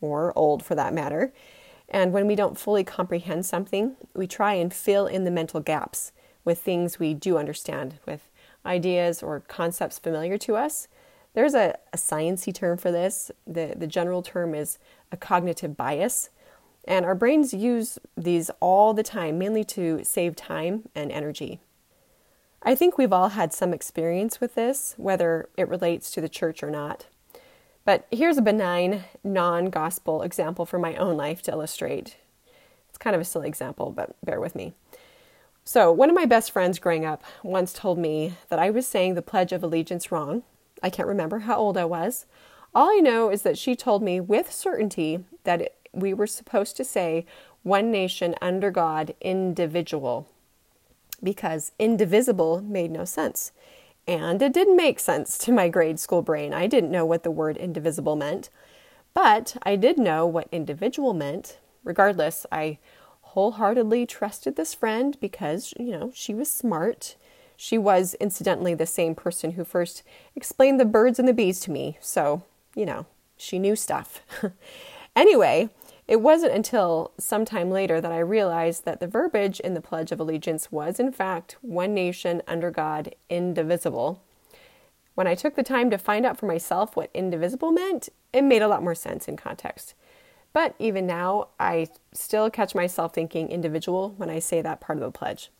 or 0.00 0.32
old 0.36 0.64
for 0.64 0.74
that 0.74 0.94
matter, 0.94 1.32
and 1.88 2.12
when 2.12 2.26
we 2.26 2.36
don't 2.36 2.58
fully 2.58 2.84
comprehend 2.84 3.44
something, 3.44 3.96
we 4.14 4.26
try 4.26 4.54
and 4.54 4.72
fill 4.72 5.06
in 5.06 5.24
the 5.24 5.30
mental 5.30 5.60
gaps 5.60 6.12
with 6.44 6.60
things 6.60 6.98
we 6.98 7.14
do 7.14 7.36
understand, 7.36 7.98
with 8.06 8.30
ideas 8.64 9.22
or 9.22 9.40
concepts 9.40 9.98
familiar 9.98 10.38
to 10.38 10.56
us. 10.56 10.88
There's 11.34 11.54
a, 11.54 11.76
a 11.92 11.96
sciencey 11.96 12.54
term 12.54 12.78
for 12.78 12.90
this. 12.90 13.30
The, 13.46 13.74
the 13.76 13.86
general 13.86 14.22
term 14.22 14.54
is 14.54 14.78
a 15.12 15.16
cognitive 15.16 15.76
bias. 15.76 16.30
And 16.86 17.04
our 17.04 17.14
brains 17.14 17.52
use 17.52 17.98
these 18.16 18.50
all 18.60 18.94
the 18.94 19.02
time, 19.02 19.38
mainly 19.38 19.64
to 19.64 20.02
save 20.02 20.34
time 20.34 20.88
and 20.94 21.12
energy. 21.12 21.60
I 22.62 22.74
think 22.74 22.98
we've 22.98 23.12
all 23.12 23.30
had 23.30 23.52
some 23.54 23.72
experience 23.72 24.40
with 24.40 24.54
this, 24.54 24.94
whether 24.98 25.48
it 25.56 25.68
relates 25.68 26.10
to 26.12 26.20
the 26.20 26.28
church 26.28 26.62
or 26.62 26.70
not. 26.70 27.06
But 27.84 28.06
here's 28.10 28.36
a 28.36 28.42
benign, 28.42 29.04
non 29.24 29.70
gospel 29.70 30.22
example 30.22 30.66
from 30.66 30.82
my 30.82 30.94
own 30.96 31.16
life 31.16 31.40
to 31.42 31.52
illustrate. 31.52 32.16
It's 32.88 32.98
kind 32.98 33.14
of 33.16 33.22
a 33.22 33.24
silly 33.24 33.48
example, 33.48 33.90
but 33.90 34.14
bear 34.22 34.40
with 34.40 34.54
me. 34.54 34.74
So, 35.64 35.90
one 35.90 36.10
of 36.10 36.16
my 36.16 36.26
best 36.26 36.50
friends 36.50 36.78
growing 36.78 37.06
up 37.06 37.22
once 37.42 37.72
told 37.72 37.98
me 37.98 38.34
that 38.48 38.58
I 38.58 38.70
was 38.70 38.86
saying 38.86 39.14
the 39.14 39.22
Pledge 39.22 39.52
of 39.52 39.62
Allegiance 39.62 40.12
wrong. 40.12 40.42
I 40.82 40.90
can't 40.90 41.08
remember 41.08 41.40
how 41.40 41.56
old 41.56 41.76
I 41.76 41.84
was. 41.84 42.26
All 42.74 42.90
I 42.90 43.00
know 43.00 43.30
is 43.30 43.42
that 43.42 43.58
she 43.58 43.74
told 43.74 44.02
me 44.02 44.20
with 44.20 44.52
certainty 44.52 45.24
that 45.44 45.74
we 45.92 46.12
were 46.14 46.26
supposed 46.26 46.76
to 46.76 46.84
say 46.84 47.26
one 47.62 47.90
nation 47.90 48.34
under 48.40 48.70
God, 48.70 49.14
individual, 49.20 50.28
because 51.22 51.72
indivisible 51.78 52.60
made 52.62 52.90
no 52.90 53.04
sense. 53.04 53.52
And 54.06 54.42
it 54.42 54.52
didn't 54.52 54.76
make 54.76 54.98
sense 54.98 55.38
to 55.38 55.52
my 55.52 55.68
grade 55.68 56.00
school 56.00 56.22
brain. 56.22 56.52
I 56.52 56.66
didn't 56.66 56.90
know 56.90 57.04
what 57.04 57.22
the 57.22 57.30
word 57.30 57.56
indivisible 57.56 58.16
meant, 58.16 58.50
but 59.14 59.56
I 59.62 59.76
did 59.76 59.98
know 59.98 60.26
what 60.26 60.48
individual 60.50 61.14
meant. 61.14 61.58
Regardless, 61.84 62.46
I 62.50 62.78
wholeheartedly 63.20 64.06
trusted 64.06 64.56
this 64.56 64.74
friend 64.74 65.16
because, 65.20 65.72
you 65.78 65.92
know, 65.92 66.10
she 66.14 66.34
was 66.34 66.50
smart. 66.50 67.16
She 67.56 67.78
was, 67.78 68.14
incidentally, 68.14 68.74
the 68.74 68.86
same 68.86 69.14
person 69.14 69.52
who 69.52 69.64
first 69.64 70.02
explained 70.34 70.80
the 70.80 70.84
birds 70.84 71.18
and 71.18 71.28
the 71.28 71.32
bees 71.32 71.60
to 71.60 71.70
me. 71.70 71.98
So, 72.00 72.42
you 72.74 72.86
know, 72.86 73.06
she 73.36 73.58
knew 73.58 73.76
stuff. 73.76 74.22
anyway, 75.16 75.70
it 76.10 76.20
wasn't 76.20 76.52
until 76.52 77.12
some 77.18 77.44
time 77.44 77.70
later 77.70 78.00
that 78.00 78.10
I 78.10 78.18
realized 78.18 78.84
that 78.84 78.98
the 78.98 79.06
verbiage 79.06 79.60
in 79.60 79.74
the 79.74 79.80
Pledge 79.80 80.10
of 80.10 80.18
Allegiance 80.18 80.72
was, 80.72 80.98
in 80.98 81.12
fact, 81.12 81.56
one 81.62 81.94
nation 81.94 82.42
under 82.48 82.72
God, 82.72 83.14
indivisible. 83.28 84.20
When 85.14 85.28
I 85.28 85.36
took 85.36 85.54
the 85.54 85.62
time 85.62 85.88
to 85.90 85.98
find 85.98 86.26
out 86.26 86.36
for 86.36 86.46
myself 86.46 86.96
what 86.96 87.10
indivisible 87.14 87.70
meant, 87.70 88.08
it 88.32 88.42
made 88.42 88.60
a 88.60 88.66
lot 88.66 88.82
more 88.82 88.96
sense 88.96 89.28
in 89.28 89.36
context. 89.36 89.94
But 90.52 90.74
even 90.80 91.06
now, 91.06 91.46
I 91.60 91.86
still 92.12 92.50
catch 92.50 92.74
myself 92.74 93.14
thinking 93.14 93.48
individual 93.48 94.12
when 94.16 94.30
I 94.30 94.40
say 94.40 94.60
that 94.62 94.80
part 94.80 94.98
of 94.98 95.04
the 95.04 95.16
pledge. 95.16 95.52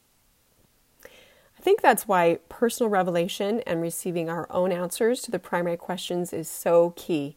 I 1.05 1.63
think 1.63 1.81
that's 1.81 2.09
why 2.09 2.41
personal 2.49 2.91
revelation 2.91 3.61
and 3.69 3.81
receiving 3.81 4.29
our 4.29 4.49
own 4.51 4.73
answers 4.73 5.23
to 5.23 5.31
the 5.31 5.39
primary 5.39 5.77
questions 5.77 6.33
is 6.33 6.51
so 6.51 6.93
key. 6.97 7.37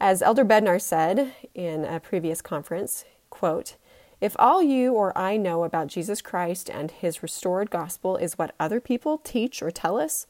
As 0.00 0.22
Elder 0.22 0.44
Bednar 0.44 0.80
said 0.80 1.34
in 1.54 1.84
a 1.84 1.98
previous 1.98 2.40
conference, 2.40 3.04
quote, 3.30 3.74
if 4.20 4.36
all 4.38 4.62
you 4.62 4.94
or 4.94 5.16
I 5.18 5.36
know 5.36 5.64
about 5.64 5.88
Jesus 5.88 6.22
Christ 6.22 6.70
and 6.70 6.92
his 6.92 7.20
restored 7.22 7.68
gospel 7.68 8.16
is 8.16 8.38
what 8.38 8.54
other 8.60 8.80
people 8.80 9.18
teach 9.18 9.60
or 9.60 9.72
tell 9.72 10.00
us, 10.00 10.28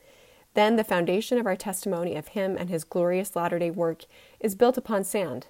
then 0.54 0.76
the 0.76 0.85
foundation 0.85 1.37
of 1.37 1.46
our 1.46 1.57
testimony 1.57 2.16
of 2.16 2.28
him 2.28 2.57
and 2.59 2.70
his 2.70 2.83
glorious 2.83 3.37
latter 3.37 3.59
day 3.59 3.70
work 3.70 4.04
is 4.40 4.54
built 4.54 4.78
upon 4.78 5.04
sand. 5.04 5.48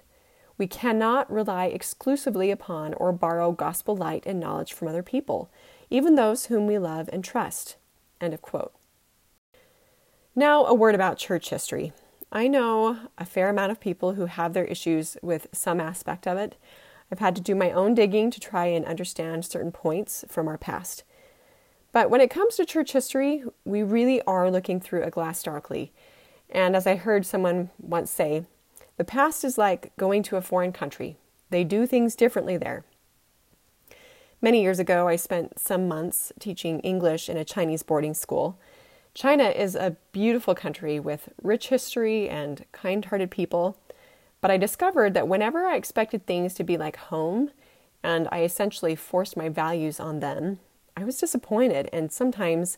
We 0.57 0.67
cannot 0.67 1.31
rely 1.31 1.67
exclusively 1.67 2.51
upon 2.51 2.93
or 2.95 3.13
borrow 3.13 3.53
gospel 3.53 3.95
light 3.95 4.25
and 4.25 4.37
knowledge 4.37 4.73
from 4.73 4.89
other 4.89 5.03
people, 5.03 5.49
even 5.89 6.15
those 6.15 6.47
whom 6.47 6.67
we 6.67 6.77
love 6.77 7.09
and 7.13 7.23
trust. 7.23 7.77
End 8.19 8.33
of 8.33 8.41
quote. 8.41 8.73
Now, 10.35 10.65
a 10.65 10.73
word 10.73 10.95
about 10.95 11.17
church 11.17 11.49
history. 11.49 11.93
I 12.31 12.47
know 12.47 12.97
a 13.17 13.25
fair 13.25 13.49
amount 13.49 13.71
of 13.71 13.79
people 13.79 14.13
who 14.13 14.27
have 14.27 14.53
their 14.53 14.65
issues 14.65 15.17
with 15.23 15.47
some 15.51 15.79
aspect 15.79 16.27
of 16.27 16.37
it. 16.37 16.55
I've 17.11 17.19
had 17.19 17.35
to 17.37 17.41
do 17.41 17.55
my 17.55 17.71
own 17.71 17.95
digging 17.95 18.29
to 18.29 18.39
try 18.39 18.67
and 18.67 18.85
understand 18.85 19.45
certain 19.45 19.71
points 19.71 20.23
from 20.27 20.47
our 20.47 20.57
past. 20.57 21.03
But 21.91 22.11
when 22.11 22.21
it 22.21 22.29
comes 22.29 22.55
to 22.55 22.65
church 22.65 22.91
history, 22.91 23.43
we 23.65 23.81
really 23.81 24.21
are 24.23 24.51
looking 24.51 24.79
through 24.79 25.03
a 25.03 25.09
glass 25.09 25.41
darkly. 25.41 25.91
And 26.51 26.75
as 26.75 26.85
I 26.85 26.95
heard 26.95 27.25
someone 27.25 27.71
once 27.79 28.11
say, 28.11 28.45
the 28.97 29.03
past 29.03 29.43
is 29.43 29.57
like 29.57 29.95
going 29.97 30.21
to 30.23 30.35
a 30.35 30.41
foreign 30.41 30.71
country. 30.71 31.17
They 31.49 31.63
do 31.63 31.87
things 31.87 32.15
differently 32.15 32.57
there. 32.57 32.83
Many 34.39 34.61
years 34.61 34.77
ago, 34.77 35.07
I 35.07 35.15
spent 35.15 35.59
some 35.59 35.87
months 35.87 36.31
teaching 36.39 36.79
English 36.81 37.27
in 37.27 37.37
a 37.37 37.43
Chinese 37.43 37.81
boarding 37.81 38.13
school. 38.13 38.59
China 39.19 39.49
is 39.49 39.75
a 39.75 39.97
beautiful 40.13 40.55
country 40.55 40.97
with 40.97 41.27
rich 41.43 41.67
history 41.67 42.29
and 42.29 42.63
kind 42.71 43.03
hearted 43.03 43.29
people, 43.29 43.75
but 44.39 44.49
I 44.49 44.55
discovered 44.55 45.13
that 45.13 45.27
whenever 45.27 45.65
I 45.65 45.75
expected 45.75 46.25
things 46.25 46.53
to 46.53 46.63
be 46.63 46.77
like 46.77 46.95
home 46.95 47.51
and 48.01 48.29
I 48.31 48.43
essentially 48.43 48.95
forced 48.95 49.35
my 49.35 49.49
values 49.49 49.99
on 49.99 50.21
them, 50.21 50.59
I 50.95 51.03
was 51.03 51.17
disappointed 51.17 51.89
and 51.91 52.13
sometimes 52.13 52.77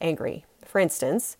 angry. 0.00 0.44
For 0.64 0.78
instance, 0.78 1.36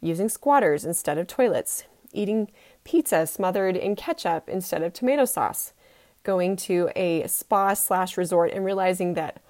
using 0.00 0.30
squatters 0.30 0.86
instead 0.86 1.18
of 1.18 1.26
toilets, 1.26 1.84
eating 2.10 2.50
pizza 2.84 3.26
smothered 3.26 3.76
in 3.76 3.96
ketchup 3.96 4.48
instead 4.48 4.82
of 4.82 4.94
tomato 4.94 5.26
sauce, 5.26 5.74
going 6.22 6.56
to 6.56 6.88
a 6.96 7.26
spa 7.26 7.74
slash 7.74 8.16
resort 8.16 8.50
and 8.50 8.64
realizing 8.64 9.12
that 9.12 9.42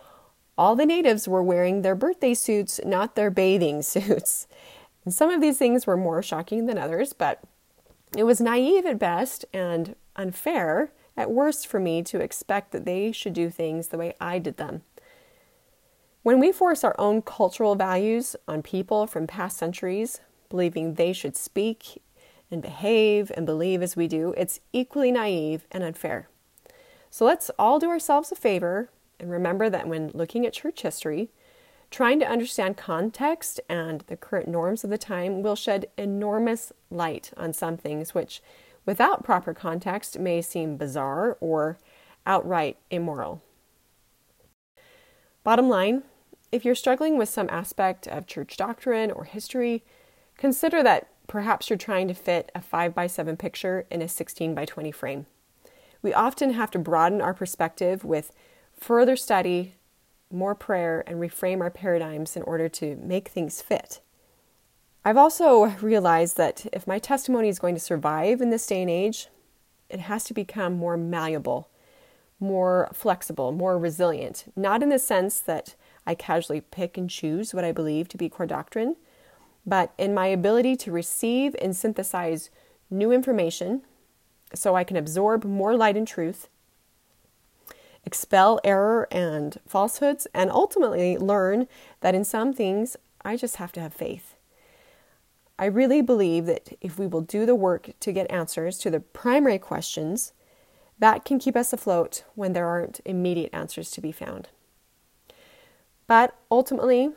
all 0.57 0.77
the 0.77 0.87
natives 0.87 1.27
were 1.27 1.43
wearing 1.43 1.83
their 1.83 1.95
birthday 1.95 2.35
suits, 2.35 2.81
not 2.85 3.14
their 3.14 3.31
bathing 3.31 3.83
suits. 3.83 4.47
And 5.05 5.12
some 5.12 5.31
of 5.31 5.40
these 5.40 5.59
things 5.59 5.87
were 5.87 5.97
more 5.97 6.23
shocking 6.23 6.67
than 6.67 6.79
others, 6.79 7.12
but 7.12 7.40
it 8.17 8.25
was 8.25 8.40
naive 8.40 8.87
at 8.87 8.99
best 8.99 9.45
and 9.53 9.97
unfair 10.17 10.93
at 11.17 11.31
worst 11.31 11.67
for 11.67 11.79
me 11.79 12.03
to 12.03 12.21
expect 12.21 12.73
that 12.73 12.85
they 12.85 13.12
should 13.12 13.33
do 13.33 13.51
things 13.51 13.88
the 13.88 13.99
way 13.99 14.14
I 14.21 14.38
did 14.38 14.57
them. 14.57 14.83
When 16.23 16.40
we 16.40 16.53
force 16.53 16.85
our 16.85 16.95
own 16.99 17.23
cultural 17.23 17.75
values 17.75 18.35
on 18.49 18.62
people 18.62 19.07
from 19.07 19.27
past 19.27 19.59
centuries, 19.59 20.21
believing 20.49 20.95
they 20.95 21.12
should 21.12 21.37
speak 21.37 22.03
and 22.51 22.62
behave 22.62 23.31
and 23.37 23.45
believe 23.45 23.83
as 23.83 23.97
we 23.97 24.09
do, 24.09 24.33
it's 24.37 24.61
equally 24.73 25.12
naive 25.12 25.67
and 25.71 25.85
unfair. 25.85 26.29
So 27.11 27.25
let's 27.25 27.51
all 27.59 27.79
do 27.79 27.90
ourselves 27.90 28.33
a 28.33 28.37
favor 28.37 28.88
and 29.18 29.31
remember 29.31 29.70
that 29.70 29.88
when 29.88 30.11
looking 30.14 30.46
at 30.46 30.53
church 30.53 30.83
history, 30.83 31.31
trying 31.90 32.18
to 32.20 32.29
understand 32.29 32.77
context 32.77 33.61
and 33.68 34.03
the 34.09 34.16
current 34.16 34.48
norms 34.48 34.85
of 34.85 34.90
the 34.90 34.98
time 34.98 35.42
will 35.42 35.57
shed 35.57 35.87
enormous 35.96 36.72
light 36.90 37.31
on 37.37 37.53
some 37.53 37.77
things 37.77 38.14
which, 38.14 38.42
without 38.85 39.24
proper 39.24 39.55
context, 39.55 40.18
may 40.18 40.42
seem 40.42 40.77
bizarre 40.77 41.37
or 41.40 41.79
outright 42.27 42.77
immoral. 42.90 43.42
Bottom 45.42 45.68
line 45.68 46.03
if 46.55 46.64
you're 46.64 46.77
struggling 46.77 47.18
with 47.18 47.29
some 47.29 47.48
aspect 47.50 48.07
of 48.07 48.29
church 48.29 48.57
doctrine 48.57 49.11
or 49.11 49.24
history, 49.24 49.83
consider 50.37 50.85
that 50.85 51.09
perhaps 51.27 51.68
you're 51.68 51.77
trying 51.77 52.07
to 52.07 52.14
fit 52.14 52.53
a 52.55 52.62
5 52.62 52.94
by 52.94 53.09
7 53.09 53.37
picture 53.37 53.87
in 53.90 54.00
a 54.00 54.07
16 54.07 54.55
by 54.55 54.64
20 54.64 54.92
frame. 54.92 55.27
We 56.00 56.14
often 56.14 56.53
have 56.53 56.70
to 56.70 56.79
broaden 56.79 57.20
our 57.20 57.35
perspective 57.35 58.05
with 58.05 58.31
further 58.77 59.17
study, 59.17 59.75
more 60.31 60.55
prayer, 60.55 61.05
and 61.07 61.21
reframe 61.21 61.61
our 61.61 61.71
paradigms 61.71 62.37
in 62.37 62.43
order 62.43 62.69
to 62.69 62.97
make 62.97 63.29
things 63.29 63.63
fit. 63.63 64.01
I've 65.05 65.17
also 65.17 65.67
realized 65.83 66.37
that 66.39 66.67
if 66.73 66.87
my 66.87 66.99
testimony 66.99 67.49
is 67.49 67.59
going 67.59 67.75
to 67.75 67.81
survive 67.81 68.41
in 68.41 68.51
this 68.51 68.67
day 68.67 68.81
and 68.81 68.91
age, 68.91 69.29
it 69.91 70.01
has 70.01 70.25
to 70.25 70.35
become 70.35 70.75
more 70.75 70.97
malleable, 70.97 71.69
more 72.41 72.91
flexible, 72.93 73.53
more 73.53 73.79
resilient. 73.79 74.47
Not 74.57 74.83
in 74.83 74.89
the 74.89 74.99
sense 74.99 75.41
that 75.41 75.75
I 76.07 76.15
casually 76.15 76.61
pick 76.61 76.97
and 76.97 77.09
choose 77.09 77.53
what 77.53 77.65
I 77.65 77.73
believe 77.73 78.09
to 78.09 78.17
be 78.17 78.29
core 78.29 78.47
doctrine, 78.47 78.97
but 79.67 79.93
in 79.99 80.15
my 80.15 80.27
ability 80.27 80.77
to 80.77 80.91
receive 80.91 81.55
and 81.61 81.77
synthesize 81.77 82.51
new 82.91 83.13
information 83.13 83.83
so 84.55 84.75
I 84.75 84.85
can 84.85 84.97
absorb 84.97 85.45
more 85.45 85.77
light 85.77 85.97
and 85.97 86.07
truth 86.07 86.49
expel 88.05 88.61
error 88.64 89.09
and 89.11 89.59
falsehoods, 89.67 90.27
and 90.35 90.51
ultimately 90.51 91.17
learn 91.17 91.67
that 92.01 92.14
in 92.14 92.25
some 92.25 92.53
things 92.53 92.97
I 93.25 93.37
just 93.37 93.57
have 93.57 93.73
to 93.73 93.81
have 93.81 93.95
faith. 93.95 94.35
I 95.59 95.67
really 95.67 96.03
believe 96.03 96.47
that 96.47 96.77
if 96.81 96.99
we 96.99 97.07
will 97.07 97.21
do 97.21 97.47
the 97.47 97.55
work 97.55 97.90
to 98.01 98.12
get 98.12 98.31
answers 98.31 98.79
to 98.79 98.90
the 98.90 99.01
primary 99.01 99.59
questions, 99.59 100.33
that 100.99 101.25
can 101.25 101.38
keep 101.38 101.57
us 101.57 101.73
afloat 101.73 102.25
when 102.35 102.53
there 102.53 102.67
aren't 102.67 103.01
immediate 103.05 103.51
answers 103.53 103.90
to 103.93 104.01
be 104.01 104.12
found. 104.12 104.49
But 106.07 106.37
ultimately, 106.51 107.11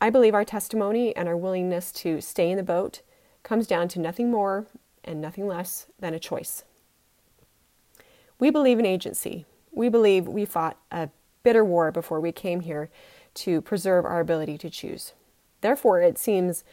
I 0.00 0.10
believe 0.10 0.34
our 0.34 0.44
testimony 0.44 1.14
and 1.16 1.28
our 1.28 1.36
willingness 1.36 1.90
to 1.92 2.20
stay 2.20 2.50
in 2.50 2.56
the 2.56 2.62
boat 2.62 3.00
comes 3.42 3.66
down 3.66 3.88
to 3.88 3.98
nothing 3.98 4.30
more 4.30 4.66
and 5.02 5.20
nothing 5.20 5.46
less 5.46 5.86
than 5.98 6.14
a 6.14 6.20
choice. 6.20 6.64
We 8.38 8.50
believe 8.50 8.78
in 8.78 8.86
agency. 8.86 9.46
We 9.78 9.88
believe 9.88 10.26
we 10.26 10.44
fought 10.44 10.76
a 10.90 11.08
bitter 11.44 11.64
war 11.64 11.92
before 11.92 12.18
we 12.18 12.32
came 12.32 12.62
here 12.62 12.90
to 13.34 13.60
preserve 13.60 14.04
our 14.04 14.18
ability 14.18 14.58
to 14.58 14.68
choose. 14.68 15.12
Therefore, 15.60 16.02
it 16.02 16.18
seems 16.18 16.64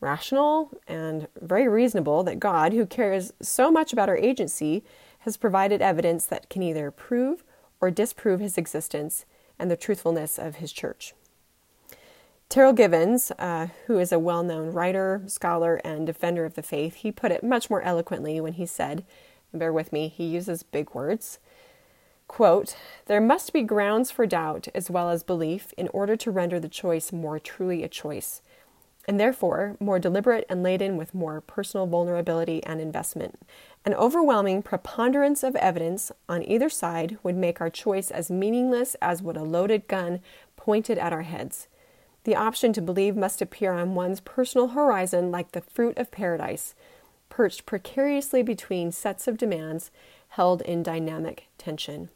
rational 0.00 0.70
and 0.88 1.28
very 1.38 1.68
reasonable 1.68 2.24
that 2.24 2.40
God, 2.40 2.72
who 2.72 2.86
cares 2.86 3.34
so 3.42 3.70
much 3.70 3.92
about 3.92 4.08
our 4.08 4.16
agency, 4.16 4.82
has 5.18 5.36
provided 5.36 5.82
evidence 5.82 6.24
that 6.24 6.48
can 6.48 6.62
either 6.62 6.90
prove 6.90 7.44
or 7.78 7.90
disprove 7.90 8.40
his 8.40 8.56
existence 8.56 9.26
and 9.58 9.70
the 9.70 9.76
truthfulness 9.76 10.38
of 10.38 10.56
his 10.56 10.72
church. 10.72 11.12
Terryl 12.48 12.74
Givens, 12.74 13.32
uh, 13.38 13.66
who 13.86 13.98
is 13.98 14.12
a 14.12 14.18
well 14.18 14.42
known 14.42 14.72
writer, 14.72 15.20
scholar, 15.26 15.76
and 15.84 16.06
defender 16.06 16.46
of 16.46 16.54
the 16.54 16.62
faith, 16.62 16.94
he 16.94 17.12
put 17.12 17.32
it 17.32 17.44
much 17.44 17.68
more 17.68 17.82
eloquently 17.82 18.40
when 18.40 18.54
he 18.54 18.64
said, 18.64 19.04
bear 19.52 19.74
with 19.74 19.92
me, 19.92 20.08
he 20.08 20.24
uses 20.24 20.62
big 20.62 20.94
words. 20.94 21.38
Quote, 22.28 22.76
there 23.06 23.20
must 23.20 23.52
be 23.52 23.62
grounds 23.62 24.10
for 24.10 24.26
doubt 24.26 24.68
as 24.74 24.90
well 24.90 25.08
as 25.08 25.22
belief 25.22 25.72
in 25.76 25.88
order 25.88 26.16
to 26.16 26.30
render 26.30 26.60
the 26.60 26.68
choice 26.68 27.12
more 27.12 27.38
truly 27.38 27.82
a 27.82 27.88
choice, 27.88 28.42
and 29.08 29.18
therefore 29.18 29.76
more 29.80 29.98
deliberate 29.98 30.44
and 30.48 30.62
laden 30.62 30.96
with 30.96 31.14
more 31.14 31.40
personal 31.40 31.86
vulnerability 31.86 32.62
and 32.64 32.80
investment. 32.80 33.38
An 33.84 33.94
overwhelming 33.94 34.62
preponderance 34.62 35.42
of 35.42 35.56
evidence 35.56 36.10
on 36.28 36.42
either 36.42 36.68
side 36.68 37.16
would 37.22 37.36
make 37.36 37.60
our 37.60 37.70
choice 37.70 38.10
as 38.10 38.30
meaningless 38.30 38.96
as 39.00 39.22
would 39.22 39.36
a 39.36 39.42
loaded 39.44 39.86
gun 39.86 40.20
pointed 40.56 40.98
at 40.98 41.12
our 41.12 41.22
heads. 41.22 41.68
The 42.24 42.36
option 42.36 42.72
to 42.72 42.82
believe 42.82 43.16
must 43.16 43.40
appear 43.40 43.72
on 43.72 43.94
one's 43.94 44.20
personal 44.20 44.68
horizon 44.68 45.30
like 45.30 45.52
the 45.52 45.60
fruit 45.60 45.96
of 45.96 46.10
paradise, 46.10 46.74
perched 47.28 47.64
precariously 47.64 48.42
between 48.42 48.90
sets 48.90 49.28
of 49.28 49.38
demands 49.38 49.92
held 50.30 50.60
in 50.62 50.82
dynamic 50.82 51.46
tension. 51.56 52.10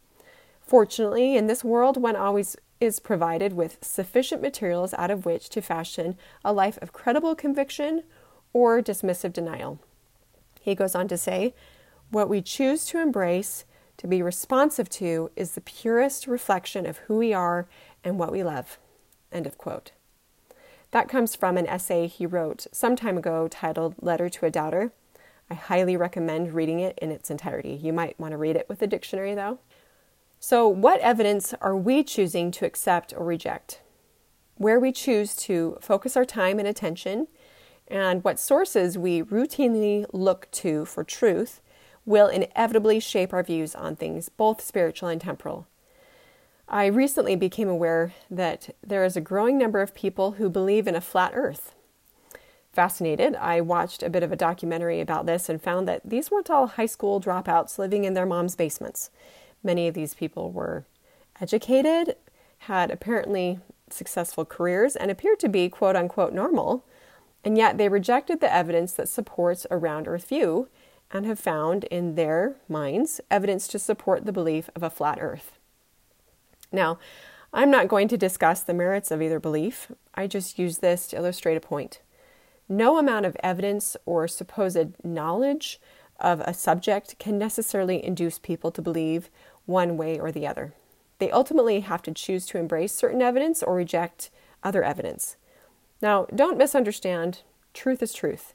Fortunately, 0.70 1.37
in 1.37 1.48
this 1.48 1.64
world, 1.64 1.96
one 1.96 2.14
always 2.14 2.56
is 2.78 3.00
provided 3.00 3.54
with 3.54 3.78
sufficient 3.83 4.40
materials 4.40 4.94
out 4.94 5.11
of 5.11 5.26
which 5.26 5.48
to 5.48 5.61
fashion 5.61 6.16
a 6.44 6.52
life 6.52 6.78
of 6.80 6.92
credible 6.92 7.35
conviction 7.35 8.04
or 8.52 8.80
dismissive 8.80 9.33
denial. 9.33 9.80
He 10.61 10.76
goes 10.76 10.94
on 10.94 11.09
to 11.09 11.18
say, 11.18 11.56
What 12.11 12.28
we 12.28 12.40
choose 12.40 12.87
to 12.87 13.00
embrace, 13.00 13.64
to 13.96 14.06
be 14.06 14.22
responsive 14.22 14.88
to, 14.90 15.33
is 15.35 15.56
the 15.56 15.61
purest 15.61 16.28
reflection 16.28 16.87
of 16.87 16.98
who 16.98 17.16
we 17.16 17.35
are 17.35 17.66
and 18.04 18.16
what 18.16 18.30
we 18.30 18.44
love. 18.44 18.78
End 19.33 19.48
of 19.48 19.59
quote. 19.59 19.90
That 20.92 21.09
comes 21.09 21.35
from 21.35 21.56
an 21.56 21.66
essay 21.66 22.06
he 22.06 22.26
wrote 22.26 22.68
some 22.70 22.94
time 22.94 23.18
ago 23.18 23.48
titled 23.48 23.96
Letter 24.00 24.28
to 24.28 24.46
a 24.46 24.52
Doubter. 24.52 24.92
I 25.50 25.54
highly 25.54 25.96
recommend 25.96 26.54
reading 26.54 26.78
it 26.78 26.96
in 27.02 27.11
its 27.11 27.28
entirety. 27.28 27.72
You 27.72 27.92
might 27.92 28.20
want 28.20 28.30
to 28.30 28.38
read 28.38 28.54
it 28.54 28.68
with 28.68 28.80
a 28.83 28.87
dictionary, 28.87 29.35
though. 29.35 29.59
So, 30.42 30.66
what 30.66 31.00
evidence 31.00 31.53
are 31.61 31.76
we 31.76 32.03
choosing 32.03 32.50
to 32.53 32.64
accept 32.64 33.12
or 33.14 33.26
reject? 33.26 33.83
Where 34.57 34.81
we 34.81 34.90
choose 34.90 35.37
to 35.37 35.76
focus 35.83 36.16
our 36.16 36.24
time 36.24 36.59
and 36.59 36.66
attention, 36.66 37.29
and 37.87 38.24
what 38.24 38.38
sources 38.38 38.96
we 38.96 39.22
routinely 39.22 40.07
look 40.14 40.50
to 40.53 40.87
for 40.87 41.05
truth 41.05 41.61
will 42.07 42.29
inevitably 42.29 43.00
shape 43.00 43.35
our 43.35 43.42
views 43.42 43.74
on 43.74 43.96
things, 43.96 44.31
both 44.31 44.62
spiritual 44.62 45.11
and 45.11 45.20
temporal. 45.20 45.66
I 46.66 46.87
recently 46.87 47.37
became 47.37 47.68
aware 47.68 48.14
that 48.31 48.74
there 48.83 49.05
is 49.05 49.18
a 49.18 49.20
growing 49.20 49.59
number 49.59 49.83
of 49.83 49.94
people 49.94 50.33
who 50.33 50.48
believe 50.48 50.88
in 50.88 50.94
a 50.94 51.03
flat 51.03 51.33
earth. 51.35 51.74
Fascinated, 52.72 53.37
I 53.37 53.61
watched 53.61 54.03
a 54.03 54.09
bit 54.09 54.22
of 54.22 54.33
a 54.33 54.37
documentary 54.37 55.03
about 55.03 55.26
this 55.26 55.50
and 55.50 55.61
found 55.61 55.87
that 55.87 56.00
these 56.03 56.31
weren't 56.31 56.48
all 56.48 56.66
high 56.66 56.87
school 56.87 57.20
dropouts 57.20 57.79
living 57.79 58.05
in 58.05 58.14
their 58.14 58.24
mom's 58.24 58.57
basements. 58.57 59.11
Many 59.62 59.88
of 59.88 59.94
these 59.94 60.14
people 60.14 60.50
were 60.50 60.84
educated, 61.40 62.16
had 62.58 62.90
apparently 62.90 63.60
successful 63.90 64.44
careers, 64.44 64.96
and 64.96 65.10
appeared 65.10 65.40
to 65.40 65.48
be 65.48 65.68
quote 65.68 65.96
unquote 65.96 66.32
normal, 66.32 66.84
and 67.44 67.56
yet 67.56 67.78
they 67.78 67.88
rejected 67.88 68.40
the 68.40 68.52
evidence 68.52 68.92
that 68.92 69.08
supports 69.08 69.66
a 69.70 69.76
round 69.76 70.06
earth 70.06 70.28
view 70.28 70.68
and 71.10 71.26
have 71.26 71.38
found 71.38 71.84
in 71.84 72.14
their 72.14 72.56
minds 72.68 73.20
evidence 73.30 73.66
to 73.68 73.78
support 73.78 74.24
the 74.24 74.32
belief 74.32 74.70
of 74.76 74.82
a 74.82 74.90
flat 74.90 75.18
earth. 75.20 75.58
Now, 76.70 76.98
I'm 77.52 77.70
not 77.70 77.88
going 77.88 78.06
to 78.08 78.16
discuss 78.16 78.60
the 78.60 78.74
merits 78.74 79.10
of 79.10 79.20
either 79.20 79.40
belief. 79.40 79.90
I 80.14 80.28
just 80.28 80.58
use 80.58 80.78
this 80.78 81.08
to 81.08 81.16
illustrate 81.16 81.56
a 81.56 81.60
point. 81.60 82.00
No 82.68 82.96
amount 82.96 83.26
of 83.26 83.36
evidence 83.42 83.96
or 84.06 84.28
supposed 84.28 85.04
knowledge 85.04 85.80
of 86.20 86.40
a 86.42 86.54
subject 86.54 87.18
can 87.18 87.38
necessarily 87.38 88.04
induce 88.04 88.38
people 88.38 88.70
to 88.70 88.82
believe 88.82 89.30
one 89.66 89.96
way 89.96 90.18
or 90.18 90.32
the 90.32 90.46
other. 90.46 90.74
They 91.18 91.30
ultimately 91.30 91.80
have 91.80 92.02
to 92.02 92.12
choose 92.12 92.46
to 92.46 92.58
embrace 92.58 92.92
certain 92.92 93.22
evidence 93.22 93.62
or 93.62 93.74
reject 93.74 94.30
other 94.62 94.82
evidence. 94.82 95.36
Now, 96.02 96.26
don't 96.34 96.58
misunderstand, 96.58 97.42
truth 97.74 98.02
is 98.02 98.14
truth, 98.14 98.54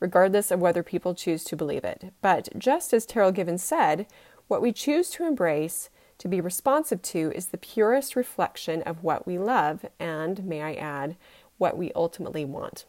regardless 0.00 0.50
of 0.50 0.60
whether 0.60 0.82
people 0.82 1.14
choose 1.14 1.44
to 1.44 1.56
believe 1.56 1.84
it. 1.84 2.12
But 2.20 2.48
just 2.56 2.92
as 2.92 3.06
Terryl 3.06 3.34
Givens 3.34 3.62
said, 3.62 4.06
what 4.46 4.62
we 4.62 4.72
choose 4.72 5.10
to 5.10 5.26
embrace 5.26 5.90
to 6.18 6.28
be 6.28 6.40
responsive 6.40 7.02
to 7.02 7.32
is 7.34 7.46
the 7.46 7.58
purest 7.58 8.14
reflection 8.14 8.82
of 8.82 9.02
what 9.02 9.26
we 9.26 9.38
love 9.38 9.84
and, 9.98 10.44
may 10.44 10.62
I 10.62 10.74
add, 10.74 11.16
what 11.58 11.76
we 11.76 11.90
ultimately 11.96 12.44
want. 12.44 12.84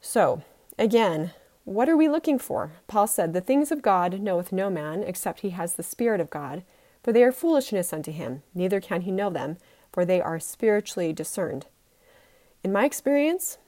So, 0.00 0.42
again, 0.78 1.32
what 1.64 1.88
are 1.88 1.96
we 1.96 2.08
looking 2.08 2.38
for? 2.38 2.72
Paul 2.86 3.06
said, 3.06 3.32
The 3.32 3.40
things 3.40 3.70
of 3.70 3.82
God 3.82 4.20
knoweth 4.20 4.52
no 4.52 4.70
man, 4.70 5.02
except 5.02 5.40
he 5.40 5.50
has 5.50 5.74
the 5.74 5.82
Spirit 5.82 6.20
of 6.20 6.30
God, 6.30 6.62
for 7.02 7.12
they 7.12 7.22
are 7.22 7.32
foolishness 7.32 7.92
unto 7.92 8.12
him, 8.12 8.42
neither 8.54 8.80
can 8.80 9.02
he 9.02 9.10
know 9.10 9.30
them, 9.30 9.56
for 9.92 10.04
they 10.04 10.20
are 10.20 10.40
spiritually 10.40 11.12
discerned. 11.12 11.66
In 12.62 12.72
my 12.72 12.84
experience, 12.84 13.58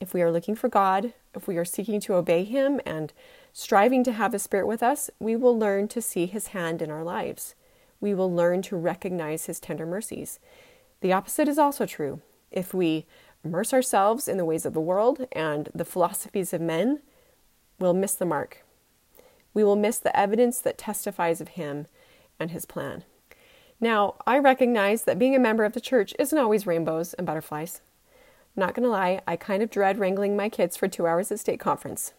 if 0.00 0.14
we 0.14 0.22
are 0.22 0.30
looking 0.30 0.54
for 0.54 0.68
God, 0.68 1.12
if 1.34 1.48
we 1.48 1.56
are 1.56 1.64
seeking 1.64 2.00
to 2.00 2.14
obey 2.14 2.44
him 2.44 2.80
and 2.86 3.12
Striving 3.58 4.04
to 4.04 4.12
have 4.12 4.34
his 4.34 4.42
Spirit 4.42 4.66
with 4.66 4.82
us, 4.82 5.08
we 5.18 5.34
will 5.34 5.58
learn 5.58 5.88
to 5.88 6.02
see 6.02 6.26
His 6.26 6.48
hand 6.48 6.82
in 6.82 6.90
our 6.90 7.02
lives. 7.02 7.54
We 8.02 8.12
will 8.12 8.30
learn 8.30 8.60
to 8.62 8.76
recognize 8.76 9.46
His 9.46 9.60
tender 9.60 9.86
mercies. 9.86 10.38
The 11.00 11.14
opposite 11.14 11.48
is 11.48 11.56
also 11.56 11.86
true. 11.86 12.20
If 12.50 12.74
we 12.74 13.06
immerse 13.46 13.72
ourselves 13.72 14.28
in 14.28 14.36
the 14.36 14.44
ways 14.44 14.66
of 14.66 14.74
the 14.74 14.80
world 14.80 15.26
and 15.32 15.70
the 15.74 15.84
philosophies 15.84 16.52
of 16.52 16.60
men, 16.60 17.00
we'll 17.78 17.94
miss 17.94 18.14
the 18.14 18.26
mark. 18.26 18.64
We 19.54 19.64
will 19.64 19.76
miss 19.76 19.98
the 19.98 20.16
evidence 20.18 20.58
that 20.60 20.76
testifies 20.76 21.40
of 21.40 21.48
Him 21.48 21.86
and 22.38 22.50
His 22.50 22.66
plan. 22.66 23.04
Now, 23.80 24.16
I 24.26 24.38
recognize 24.38 25.04
that 25.04 25.18
being 25.18 25.34
a 25.34 25.40
member 25.40 25.64
of 25.64 25.72
the 25.72 25.80
church 25.80 26.14
isn't 26.18 26.38
always 26.38 26.66
rainbows 26.66 27.14
and 27.14 27.26
butterflies. 27.26 27.80
Not 28.54 28.74
gonna 28.74 28.88
lie, 28.88 29.20
I 29.26 29.36
kind 29.36 29.62
of 29.62 29.70
dread 29.70 29.98
wrangling 29.98 30.36
my 30.36 30.48
kids 30.48 30.76
for 30.76 30.88
two 30.88 31.06
hours 31.06 31.30
at 31.30 31.40
stake 31.40 31.60
conference. 31.60 32.12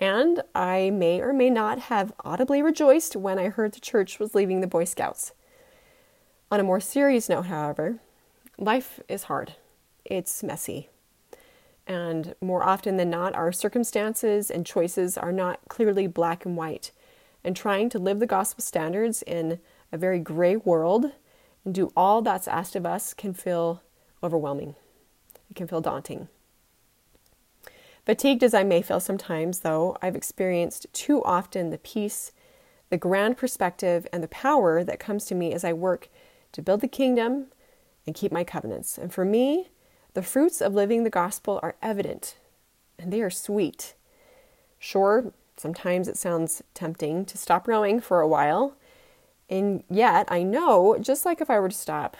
And 0.00 0.42
I 0.54 0.90
may 0.90 1.20
or 1.20 1.32
may 1.32 1.50
not 1.50 1.78
have 1.80 2.12
audibly 2.24 2.62
rejoiced 2.62 3.16
when 3.16 3.38
I 3.38 3.48
heard 3.48 3.72
the 3.72 3.80
church 3.80 4.18
was 4.18 4.34
leaving 4.34 4.60
the 4.60 4.66
Boy 4.66 4.84
Scouts. 4.84 5.32
On 6.50 6.60
a 6.60 6.64
more 6.64 6.80
serious 6.80 7.28
note, 7.28 7.46
however, 7.46 7.98
life 8.58 9.00
is 9.08 9.24
hard, 9.24 9.54
it's 10.08 10.42
messy. 10.42 10.88
And 11.86 12.34
more 12.40 12.64
often 12.64 12.96
than 12.96 13.10
not, 13.10 13.34
our 13.34 13.52
circumstances 13.52 14.50
and 14.50 14.66
choices 14.66 15.16
are 15.16 15.32
not 15.32 15.60
clearly 15.68 16.06
black 16.06 16.44
and 16.44 16.56
white. 16.56 16.90
And 17.44 17.56
trying 17.56 17.88
to 17.90 17.98
live 17.98 18.18
the 18.18 18.26
gospel 18.26 18.62
standards 18.62 19.22
in 19.22 19.60
a 19.92 19.96
very 19.96 20.18
gray 20.18 20.56
world 20.56 21.12
and 21.64 21.74
do 21.74 21.92
all 21.96 22.20
that's 22.20 22.48
asked 22.48 22.76
of 22.76 22.84
us 22.84 23.14
can 23.14 23.32
feel 23.32 23.82
overwhelming. 24.22 24.74
It 25.50 25.54
can 25.56 25.66
feel 25.66 25.80
daunting. 25.80 26.28
Fatigued 28.04 28.42
as 28.42 28.54
I 28.54 28.64
may 28.64 28.82
feel 28.82 29.00
sometimes, 29.00 29.60
though, 29.60 29.96
I've 30.02 30.16
experienced 30.16 30.86
too 30.92 31.22
often 31.24 31.70
the 31.70 31.78
peace, 31.78 32.32
the 32.90 32.96
grand 32.96 33.36
perspective, 33.36 34.06
and 34.12 34.22
the 34.22 34.28
power 34.28 34.82
that 34.82 34.98
comes 34.98 35.26
to 35.26 35.34
me 35.34 35.52
as 35.52 35.64
I 35.64 35.72
work 35.72 36.08
to 36.52 36.62
build 36.62 36.80
the 36.80 36.88
kingdom 36.88 37.46
and 38.06 38.16
keep 38.16 38.32
my 38.32 38.44
covenants. 38.44 38.98
And 38.98 39.12
for 39.12 39.24
me, 39.24 39.68
the 40.18 40.22
fruits 40.24 40.60
of 40.60 40.74
living 40.74 41.04
the 41.04 41.10
gospel 41.10 41.60
are 41.62 41.76
evident 41.80 42.38
and 42.98 43.12
they 43.12 43.22
are 43.22 43.30
sweet. 43.30 43.94
Sure, 44.80 45.32
sometimes 45.56 46.08
it 46.08 46.16
sounds 46.16 46.60
tempting 46.74 47.24
to 47.24 47.38
stop 47.38 47.68
rowing 47.68 48.00
for 48.00 48.20
a 48.20 48.26
while, 48.26 48.74
and 49.48 49.84
yet 49.88 50.26
I 50.28 50.42
know, 50.42 50.98
just 51.00 51.24
like 51.24 51.40
if 51.40 51.48
I 51.48 51.60
were 51.60 51.68
to 51.68 51.74
stop 51.76 52.16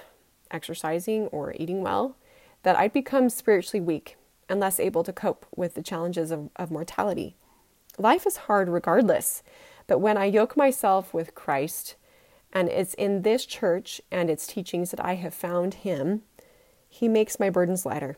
exercising 0.48 1.26
or 1.32 1.56
eating 1.58 1.82
well, 1.82 2.14
that 2.62 2.78
I'd 2.78 2.92
become 2.92 3.28
spiritually 3.30 3.80
weak 3.80 4.16
and 4.48 4.60
less 4.60 4.78
able 4.78 5.02
to 5.02 5.12
cope 5.12 5.44
with 5.56 5.74
the 5.74 5.82
challenges 5.82 6.30
of, 6.30 6.50
of 6.54 6.70
mortality. 6.70 7.34
Life 7.98 8.28
is 8.28 8.36
hard 8.46 8.68
regardless, 8.68 9.42
but 9.88 9.98
when 9.98 10.16
I 10.16 10.26
yoke 10.26 10.56
myself 10.56 11.12
with 11.12 11.34
Christ 11.34 11.96
And 12.52 12.68
it's 12.68 12.94
in 12.94 13.22
this 13.22 13.44
church 13.44 14.00
and 14.12 14.30
its 14.30 14.46
teachings 14.46 14.92
that 14.92 15.04
I 15.04 15.16
have 15.16 15.34
found 15.34 15.74
Him. 15.74 16.22
He 16.88 17.08
makes 17.08 17.38
my 17.38 17.50
burdens 17.50 17.86
lighter. 17.86 18.16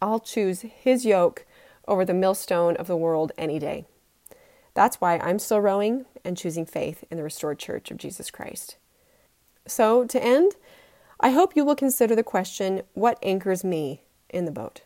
I'll 0.00 0.20
choose 0.20 0.62
His 0.62 1.04
yoke 1.04 1.46
over 1.88 2.04
the 2.04 2.14
millstone 2.14 2.76
of 2.76 2.86
the 2.86 2.96
world 2.96 3.32
any 3.38 3.58
day. 3.58 3.86
That's 4.74 5.00
why 5.00 5.18
I'm 5.18 5.38
still 5.38 5.60
rowing 5.60 6.04
and 6.24 6.36
choosing 6.36 6.66
faith 6.66 7.04
in 7.10 7.16
the 7.16 7.22
restored 7.22 7.58
church 7.58 7.90
of 7.90 7.96
Jesus 7.96 8.30
Christ. 8.30 8.76
So, 9.66 10.04
to 10.04 10.22
end, 10.22 10.52
I 11.18 11.30
hope 11.30 11.56
you 11.56 11.64
will 11.64 11.76
consider 11.76 12.14
the 12.14 12.22
question 12.22 12.82
what 12.92 13.18
anchors 13.22 13.64
me 13.64 14.02
in 14.28 14.44
the 14.44 14.50
boat? 14.50 14.82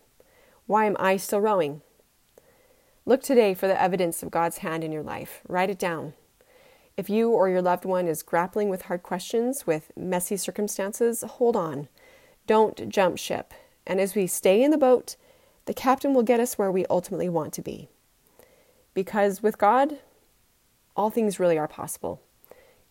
Why 0.67 0.85
am 0.85 0.97
I 1.01 1.17
still 1.17 1.41
rowing? 1.41 1.83
Look 3.05 3.23
today 3.23 3.55
for 3.55 3.67
the 3.67 3.81
evidence 3.81 4.23
of 4.23 4.31
God's 4.31 4.59
hand 4.59 4.85
in 4.85 4.93
your 4.93 5.03
life. 5.03 5.41
Write 5.49 5.71
it 5.71 5.79
down. 5.79 6.13
If 6.97 7.11
you 7.11 7.31
or 7.31 7.49
your 7.49 7.63
loved 7.63 7.85
one 7.85 8.07
is 8.07 8.23
grappling 8.23 8.69
with 8.69 8.83
hard 8.83 9.03
questions, 9.03 9.67
with 9.67 9.91
messy 9.97 10.37
circumstances, 10.37 11.25
hold 11.27 11.57
on. 11.57 11.89
Don't 12.51 12.89
jump 12.89 13.17
ship. 13.17 13.55
And 13.87 14.01
as 14.01 14.17
we 14.17 14.27
stay 14.27 14.65
in 14.65 14.73
the 14.73 14.77
boat, 14.77 15.15
the 15.67 15.73
captain 15.73 16.15
will 16.15 16.25
get 16.25 16.41
us 16.41 16.59
where 16.59 16.73
we 16.73 16.85
ultimately 16.87 17.29
want 17.29 17.53
to 17.53 17.63
be. 17.63 17.89
Because 18.93 19.41
with 19.41 19.57
God, 19.57 20.01
all 20.97 21.11
things 21.11 21.39
really 21.39 21.57
are 21.57 21.69
possible. 21.69 22.21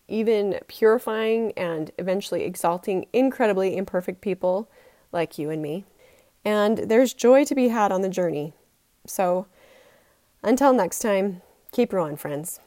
Even 0.08 0.62
purifying 0.70 1.52
and 1.58 1.92
eventually 1.98 2.46
exalting 2.46 3.08
incredibly 3.12 3.76
imperfect 3.76 4.22
people 4.22 4.70
like 5.12 5.38
you 5.38 5.50
and 5.50 5.62
me. 5.62 5.84
And 6.46 6.78
there's 6.78 7.14
joy 7.14 7.44
to 7.44 7.54
be 7.54 7.68
had 7.68 7.92
on 7.92 8.02
the 8.02 8.08
journey. 8.08 8.54
So, 9.06 9.46
until 10.42 10.72
next 10.72 11.00
time, 11.00 11.42
keep 11.74 11.92
rowing, 11.92 12.16
friends. 12.16 12.62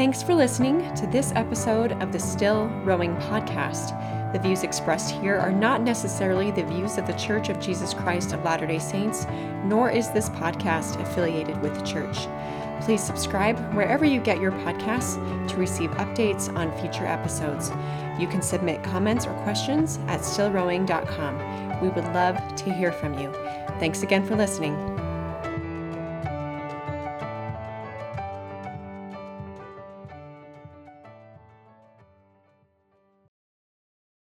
Thanks 0.00 0.22
for 0.22 0.34
listening 0.34 0.94
to 0.94 1.06
this 1.06 1.30
episode 1.36 1.92
of 2.02 2.10
the 2.10 2.18
Still 2.18 2.68
Rowing 2.84 3.14
Podcast. 3.16 4.32
The 4.32 4.38
views 4.38 4.62
expressed 4.62 5.10
here 5.10 5.36
are 5.36 5.52
not 5.52 5.82
necessarily 5.82 6.50
the 6.50 6.64
views 6.64 6.96
of 6.96 7.06
the 7.06 7.12
Church 7.12 7.50
of 7.50 7.60
Jesus 7.60 7.92
Christ 7.92 8.32
of 8.32 8.42
Latter 8.42 8.66
day 8.66 8.78
Saints, 8.78 9.26
nor 9.62 9.90
is 9.90 10.08
this 10.08 10.30
podcast 10.30 10.98
affiliated 11.02 11.60
with 11.60 11.74
the 11.74 11.84
church. 11.84 12.16
Please 12.80 13.02
subscribe 13.02 13.58
wherever 13.74 14.06
you 14.06 14.22
get 14.22 14.40
your 14.40 14.52
podcasts 14.52 15.18
to 15.48 15.56
receive 15.58 15.90
updates 15.90 16.48
on 16.56 16.74
future 16.78 17.04
episodes. 17.04 17.70
You 18.18 18.26
can 18.26 18.40
submit 18.40 18.82
comments 18.82 19.26
or 19.26 19.34
questions 19.42 19.98
at 20.06 20.20
stillrowing.com. 20.20 21.80
We 21.82 21.90
would 21.90 22.06
love 22.14 22.38
to 22.56 22.72
hear 22.72 22.90
from 22.90 23.18
you. 23.18 23.30
Thanks 23.78 24.02
again 24.02 24.24
for 24.24 24.34
listening. 24.34 24.99